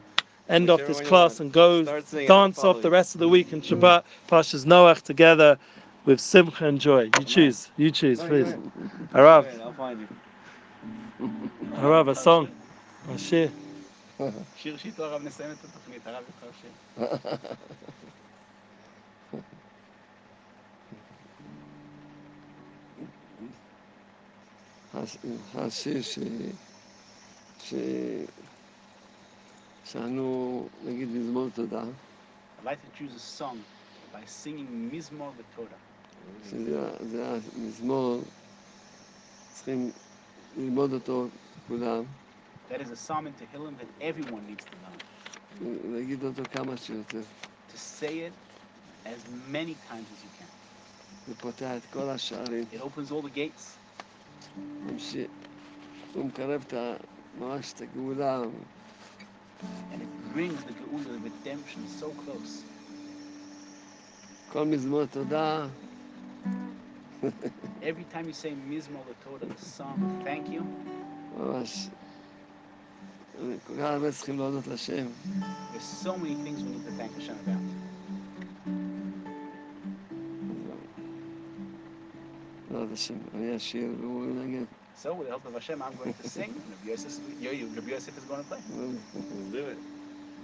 end 0.48 0.70
off 0.70 0.80
this 0.88 1.02
class 1.02 1.42
and 1.42 1.52
go 1.52 1.84
dance 1.84 2.64
off 2.64 2.82
the 2.82 2.90
rest 2.90 3.14
of 3.14 3.20
the 3.20 3.28
week 3.28 3.52
in 3.52 3.62
Shabbat, 3.62 4.04
Pashas 4.30 4.66
Noach 4.66 5.02
together 5.02 5.58
with 6.05 6.21
Simcha 6.21 6.67
and 6.67 6.81
joy. 6.81 7.05
You 7.15 7.25
choose. 7.25 7.73
You 7.77 7.91
choose, 7.93 8.23
No, 8.23 8.29
please. 8.29 8.55
go 8.55 8.57
Harav. 9.15 9.47
ahead, 9.47 9.61
I'll 9.61 9.75
find 9.75 10.01
you. 10.01 10.09
Harav, 11.75 12.09
a 12.11 12.15
song. 12.17 12.51
A 13.09 13.19
shir. 13.19 13.53
שיר 14.55 14.77
שאיתו 14.77 15.05
הרב 15.05 15.23
נסיים 15.23 15.53
את 15.53 15.65
התוכנית, 15.65 16.07
הרב 16.07 16.25
יבחר 16.29 16.53
שיר. 16.53 16.73
הש- 24.95 25.19
השיר 25.55 26.03
ש... 26.03 26.19
ש... 27.59 27.75
שאנו 29.85 30.71
נגיד 30.83 31.09
מזמור 31.09 31.51
תודה, 31.51 31.85
I'd 32.59 32.65
like 32.65 32.83
to 32.83 32.91
choose 32.91 33.15
a 33.17 33.21
song 33.21 33.67
by 34.13 34.25
singing 34.27 34.91
Mizmor 34.93 35.35
V'Toda. 35.37 35.79
שזה 36.51 36.81
זה 37.11 37.25
המזמור, 37.57 38.23
צריכים 39.55 39.91
ללמוד 40.57 40.93
אותו 40.93 41.29
כולם, 41.69 42.05
That 42.69 42.81
is 42.81 42.91
a 42.91 42.97
psalm 42.97 43.27
in 43.29 43.33
Tehillim 43.35 43.77
that 43.79 43.87
everyone 44.01 44.45
needs 44.47 44.65
to 44.65 44.75
learn. 44.85 45.01
להגיד 45.95 46.25
אותו 46.25 46.43
כמה 46.53 46.77
שיותר. 46.77 47.23
To 47.73 47.77
say 47.77 48.19
it 48.29 48.33
as 49.05 49.21
many 49.53 49.75
times 49.89 50.09
as 50.15 50.21
you 50.25 50.31
can. 50.41 50.49
זה 51.29 51.35
פותח 51.41 51.71
את 51.77 51.87
כל 51.93 52.09
השערים, 52.11 52.65
It 52.73 52.81
opens 52.81 53.11
all 53.11 53.23
the 53.23 53.37
gates. 53.37 53.79
ממשיך, 54.59 55.31
הוא 56.15 56.25
מקרב 56.25 56.63
את 56.67 56.73
ה... 56.73 56.97
ממש 57.39 57.73
את 57.73 57.81
הגאולה, 57.81 58.43
and 59.93 60.01
it 60.03 60.35
brings 60.35 60.61
the 60.65 60.73
Geula, 60.79 61.05
the 61.05 61.21
redemption, 61.31 61.81
so 62.01 62.07
close. 62.25 62.65
כל 64.53 64.65
מזמור 64.65 65.07
תודה, 65.07 65.67
Every 67.84 68.04
time 68.06 68.28
you 68.28 68.34
say 68.34 68.52
Mizmor 68.52 69.04
Toda, 69.24 69.46
the 69.46 69.58
song, 69.58 70.22
thank 70.24 70.50
you. 70.50 70.66
There's 71.38 71.90
so 75.84 76.18
many 76.18 76.36
things 76.36 76.64
we 76.64 76.72
need 76.72 76.86
to 76.86 76.92
thank 76.92 77.14
Hashem 77.16 77.38
about. 77.46 77.62
בעזרת 82.72 82.92
השם, 82.92 83.16
אני 83.34 84.66
So 84.96 85.14
with 85.14 85.28
the 85.28 85.32
help 85.32 85.46
of 85.48 85.54
Hashem, 85.54 85.82
I'm 85.82 85.96
going 85.96 86.14
to 86.14 86.30
sing, 86.30 86.52
and 86.62 86.70
Rabbi 86.70 86.90
Yosef, 86.92 87.20
Rabbi 87.76 87.90
Yosef 87.90 88.18
is 88.18 88.24
going 88.26 88.44
to 88.44 88.48
play. 88.50 88.60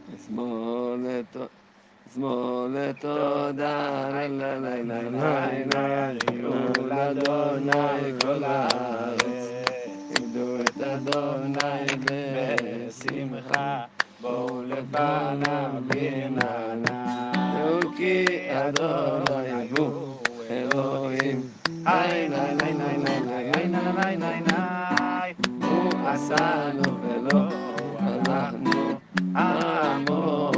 Let's 0.09 0.27
do 0.27 1.39
it. 1.39 1.66
מו 2.15 2.67
נתודן 2.67 4.31
לנינה 4.31 5.09
ניינה 5.11 6.11
יולדו 6.41 7.59
נאי 7.65 8.11
קלאב 8.21 9.19
דו 10.33 10.57
צדונאי 10.79 11.95
ב 12.03 12.07
שמחה 13.01 13.83
בו 14.21 14.61
לבנה 14.65 15.69
בינה 15.87 16.75
נא 16.75 17.59
יוקי 17.59 18.37
אדויבו 18.49 19.85
הו 20.49 21.11
ימ 21.11 21.41
היינה 21.85 22.53
ניינה 22.53 22.87
ניינה 22.97 23.19
ניינה 23.19 23.91
ניינה 23.91 24.15
ניינה 24.15 25.21
מו 25.39 25.91
אסנא 26.05 26.89
פלו 27.01 27.39
לחנו 28.27 28.99
אמו 29.35 30.56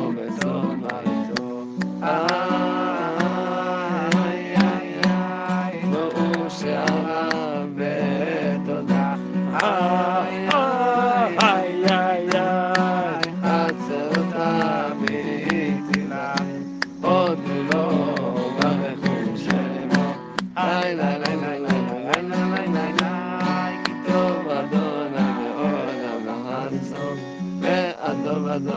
ואדום 27.61 28.47
אדום 28.47 28.75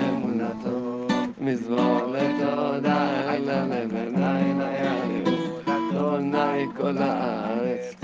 אמונתו, 0.00 1.06
מזמור 1.40 2.00
לתודה, 2.06 3.34
אלא 3.34 3.64
לבני 3.64 4.54
ליהו, 4.58 5.34
אדוני 5.64 6.66
כל 6.76 6.98
הארץ, 6.98 7.94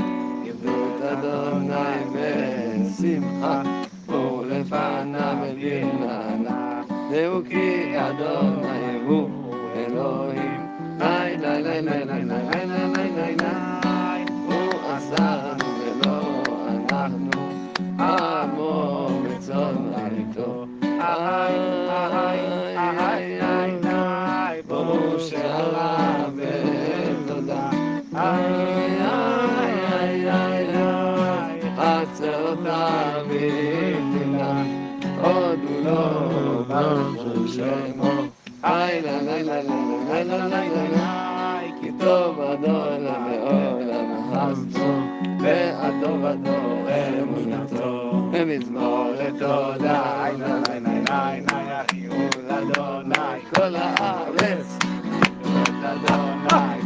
עבדו 0.46 0.86
את 0.96 1.02
אדוני 1.02 2.04
בשמחה, 2.14 3.62
בואו 4.06 4.44
לפניו 4.44 5.36
ברננה, 5.60 6.82
דעו 7.10 7.40
כי 7.48 7.94
אדוני 7.98 9.00
הוא 9.06 9.28
אלוהים, 9.74 10.66
לי 11.00 11.82
לי 11.82 11.82
לי 11.82 12.49
עיניי, 40.12 41.72
כי 41.80 41.90
טוב 41.98 42.40
אדונה 42.40 43.18
מעולם 43.18 44.32
חסדו, 44.32 44.92
ואדום 45.40 46.24
אדום 46.24 46.86
אמונתו, 47.22 48.28
ומזמור 48.32 49.06
לתודה, 49.18 50.26
עיניי, 50.26 50.62
עיניי, 50.72 51.42
עיניי, 51.48 52.08
אדוני, 52.48 53.40
כל 53.54 53.76
הארץ, 53.76 54.78
אדוני, 55.82 56.80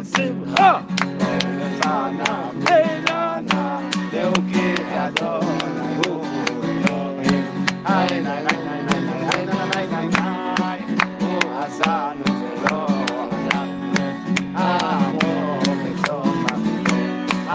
בשמחה, 0.00 0.80
ולפניו, 1.20 2.50
ולפניו, 2.54 3.80
דהו 4.12 4.32
כי 4.52 4.74
אדוני 4.96 5.96
הוא 6.06 6.24
אלוהים, 6.64 7.44
עיניי 7.84 8.49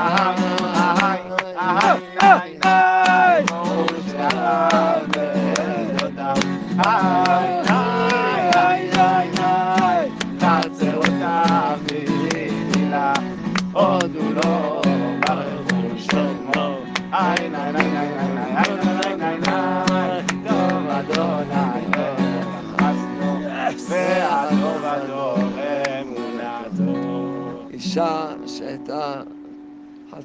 Ram 0.06 0.55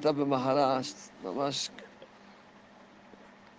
חלתה 0.09 0.11
במחלה 0.11 0.83
ש- 0.83 0.93
ממש 1.23 1.69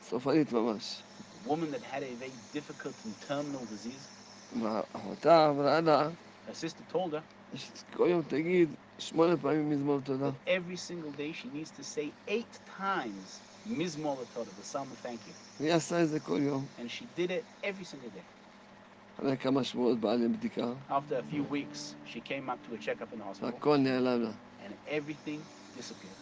סופנית 0.02 0.52
ממש. 0.52 1.02
woman 1.44 1.70
that 1.70 1.82
had 1.82 2.02
a 2.02 2.14
very 2.14 2.38
difficult 2.52 2.94
and 3.04 3.20
terminal 3.28 3.64
disease. 3.66 4.08
ואחותה 4.62 5.50
אמרה 5.50 5.80
לה, 5.80 6.08
Her 6.48 6.54
sister 6.54 6.82
told 6.92 7.12
her 7.12 7.22
שכל 7.56 8.06
יום 8.10 8.22
תגיד 8.22 8.68
שמונה 8.98 9.36
פעמים 9.36 9.70
מזמור 9.70 10.00
תודה. 10.00 10.30
that 10.30 10.48
every 10.48 10.76
single 10.76 11.12
day 11.16 11.32
she 11.32 11.48
needs 11.48 11.70
to 11.70 11.82
say 11.84 12.12
eight 12.28 12.58
times 12.78 13.42
Mizmor 13.66 14.24
Torah, 14.34 14.52
the 14.56 14.62
Psalm 14.62 14.92
of 14.92 14.98
Thank 15.00 15.26
You. 15.26 15.32
והיא 15.60 15.72
עשה 15.72 16.02
את 16.02 16.08
זה 16.08 16.20
כל 16.20 16.38
יום. 16.42 16.66
And 16.78 16.90
she 16.90 17.04
did 17.18 17.30
it 17.30 17.66
every 17.66 17.84
single 17.84 18.10
day. 18.10 18.26
אחרי 19.20 19.36
כמה 19.38 19.64
שבועות 19.64 20.00
באה 20.00 20.16
לבדיקה, 20.16 20.72
After 20.88 21.14
a 21.18 21.32
few 21.32 21.42
weeks, 21.52 21.96
she 22.04 22.20
came 22.20 22.48
up 22.50 22.68
to 22.68 22.74
a 22.74 22.78
checkup 22.78 23.12
in 23.12 23.18
the 23.18 23.24
hospital 23.24 23.44
והכל 23.46 23.76
נעלם 23.76 24.22
לה. 24.22 24.30
and 24.60 24.72
everything 24.88 25.40
disappeared. 25.78 26.19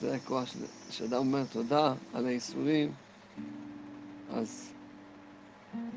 זה 0.00 0.14
הכוח 0.14 0.46
של- 0.46 0.58
שאדם 0.90 1.18
אומר 1.18 1.44
תודה 1.44 1.94
על 2.12 2.26
הייסורים, 2.26 2.92
אז 4.28 4.72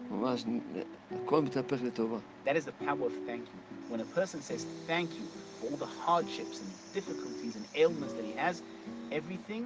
ממש 0.09 0.45
נ- 0.45 0.81
הכל 1.11 1.41
מתהפך 1.41 1.81
לטובה. 1.83 2.19
That 2.45 2.55
is 2.55 2.65
the 2.65 2.85
power 2.85 3.05
of 3.07 3.13
thank 3.25 3.45
you. 3.53 3.59
When 3.89 3.99
a 3.99 4.05
person 4.19 4.41
says 4.41 4.65
thank 4.87 5.09
you 5.19 5.25
for 5.59 5.65
all 5.71 5.77
the 5.85 5.91
hardships 6.05 6.57
and 6.61 6.69
difficulties 6.93 7.55
and 7.55 7.65
ailments 7.75 8.13
that 8.17 8.25
he 8.31 8.33
has, 8.45 8.55
everything 9.19 9.63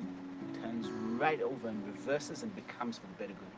turns 0.61 0.85
right 1.23 1.41
over 1.41 1.65
and 1.67 1.79
reverses 1.93 2.37
and 2.43 2.51
becomes 2.63 2.93
for 3.01 3.07
the 3.11 3.17
better 3.21 3.33
good. 3.43 3.53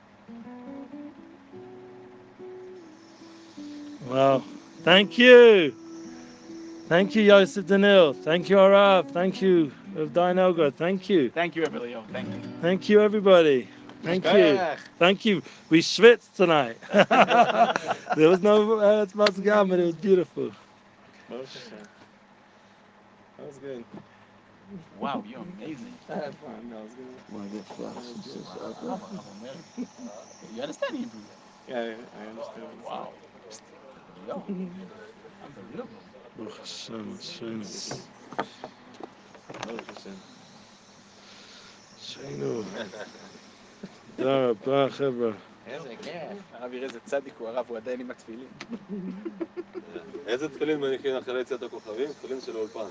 Wow. 4.12 4.44
Thank 4.84 5.18
you. 5.18 5.76
Thank 6.88 7.16
you, 7.16 7.22
Yosef 7.32 7.66
Danil. 7.66 8.08
Thank 8.28 8.50
you, 8.50 8.58
Arav. 8.58 9.04
Thank 9.12 9.42
you, 9.42 9.72
of 9.97 10.11
Dinogo. 10.11 10.75
Thank 10.75 11.09
you. 11.09 11.31
Thank 11.31 11.57
you, 11.57 11.65
Emilio. 11.65 12.05
Thank 12.13 12.29
you. 12.29 12.41
Thank 12.61 12.89
you, 12.89 13.01
everybody. 13.01 13.69
Thank 14.03 14.25
you. 14.33 14.61
Thank 14.99 15.25
you. 15.25 15.43
We 15.71 15.81
schwitzed 15.81 16.35
tonight. 16.35 16.79
there 18.17 18.29
was 18.29 18.41
no 18.43 18.79
uh, 18.79 19.07
but 19.15 19.39
it 19.81 19.85
was 19.85 19.97
beautiful. 19.97 20.53
That 23.39 23.47
was 23.47 23.59
good. 23.59 23.85
Wow, 24.99 25.23
you're 25.27 25.41
amazing. 25.41 25.99
I 26.09 26.15
had 26.15 26.35
fun. 26.39 26.71
That 26.71 26.83
was 26.83 26.95
good. 26.95 27.21
My 27.31 27.47
good 27.47 27.65
wow, 27.79 29.01
You 30.53 30.63
understand 30.63 30.97
Hebrew? 30.97 31.21
Yeah, 31.69 31.95
I 32.19 32.27
understand. 32.27 32.67
Wow. 32.85 33.13
Yo. 34.27 34.45
Unbelievable. 35.45 36.03
Ach, 36.41 36.67
schön. 36.67 37.19
Shenu. 41.99 42.65
תודה 44.17 44.49
רבה, 44.49 44.91
חבר'ה. 44.91 45.31
איזה 45.67 45.95
כיף. 46.03 46.13
הרב 46.53 46.73
יראה 46.73 46.87
איזה 46.87 47.01
צדיק 47.01 47.35
הוא 47.39 47.49
הרב, 47.49 47.65
הוא 47.69 47.77
עדיין 47.77 48.01
עם 48.01 48.11
התפילין. 48.11 48.49
איזה 50.27 50.49
תפילין 50.49 50.81
מניחים 50.81 51.17
אחרי 51.17 51.41
יציאת 51.41 51.63
הכוכבים? 51.63 52.13
תפילין 52.13 52.41
של 52.41 52.57
האולפן. 52.57 52.81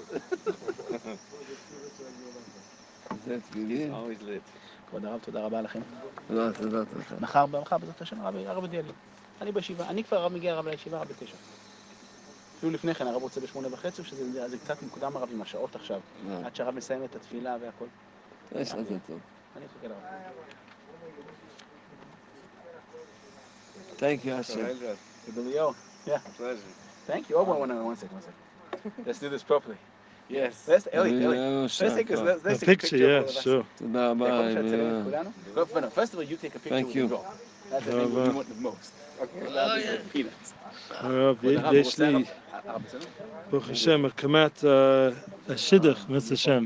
זה 3.26 3.42
תפילין? 3.42 3.94
Lit. 3.94 4.42
כבוד 4.90 5.06
הרב, 5.06 5.20
תודה 5.20 5.46
רבה 5.46 5.62
לכם. 5.62 5.82
לא, 6.30 6.52
תודה 6.52 6.80
לך. 7.00 7.14
מחר, 7.22 7.46
מחר 7.46 7.78
בעזרת 7.78 8.02
השם, 8.02 8.22
הרב 8.22 8.36
הרב 8.36 8.64
הודיע 8.64 8.82
לי. 8.82 8.92
אני 9.42 9.52
בישיבה. 9.52 9.90
אני 9.90 10.04
כבר 10.04 10.30
מגיע 10.30 10.54
הרב 10.54 10.68
לישיבה, 10.68 10.98
הרב 10.98 11.08
בתשע. 11.08 11.36
אפילו 12.66 12.76
לפני 12.78 12.96
כן, 12.96 13.08
הרב 13.08 13.22
רוצה 13.22 13.40
בשמונה 13.42 13.68
וחצי, 13.72 14.04
שזה 14.04 14.48
זה 14.50 14.58
קצת 14.58 14.82
מוקדם 14.82 15.18
הרב 15.18 15.30
עם 15.32 15.42
השעות 15.42 15.76
עכשיו. 15.76 16.00
לא, 16.30 16.36
עד 16.46 16.56
שהרב 16.56 16.76
מסיים 16.76 17.04
את 17.04 17.16
התפילה 17.16 17.58
והכל. 17.62 17.86
יש 18.56 18.72
לך 18.72 18.78
זה 18.90 18.96
טוב. 19.08 19.20
אני 19.58 19.66
אחכה 19.66 19.88
לרב. 19.88 19.98
Thank 23.98 24.26
you. 24.26 24.34
Pleasure. 24.44 24.98
Emilio, 25.30 25.76
yeah, 26.08 26.18
Pleasure. 26.38 26.72
thank 27.08 27.30
you. 27.30 27.36
Oh, 27.38 27.44
one, 27.44 27.60
one, 27.60 27.86
one 27.86 27.96
second, 27.96 28.16
one 28.20 28.24
second. 28.30 29.06
Let's 29.06 29.20
do 29.20 29.30
this 29.30 29.44
properly. 29.44 29.78
Yes. 30.30 30.54
Let's, 30.68 30.88
Eli, 30.94 31.10
Eli. 31.10 31.38
אה, 31.38 31.62
Let's 31.64 31.96
take, 31.96 32.10
a, 32.10 32.16
let's, 32.16 32.44
A 32.46 32.48
let's 32.48 32.60
take 32.60 32.64
a 32.64 32.66
picture, 32.66 32.98
picture 32.98 32.98
yeah, 32.98 33.18
all 33.18 33.24
of 33.24 33.38
us. 33.38 33.44
sure. 33.44 33.64
תודה 33.78 34.10
רבה. 34.10 34.28
אה, 35.84 35.90
first 35.96 36.14
of 36.14 36.18
all, 36.18 36.24
you 36.24 36.36
take 36.36 36.56
a 36.56 36.60
picture 36.60 36.70
Thank 36.70 36.88
with 36.88 36.96
you. 36.96 37.08
the 37.08 37.16
dog. 37.16 37.26
That's 37.72 37.86
the 37.86 37.92
thing 37.92 38.14
we 38.16 38.30
want 38.30 38.48
the 38.50 38.62
most. 38.70 38.92
Okay, 39.22 39.40
be 39.40 39.48
the 39.48 40.10
peanuts. 40.14 40.54
יש 41.74 42.00
לי, 42.00 42.24
ברוך 43.50 43.70
השם, 43.70 44.06
הקמת 44.06 44.64
השידך, 45.50 46.06
מס 46.10 46.32
השם. 46.32 46.66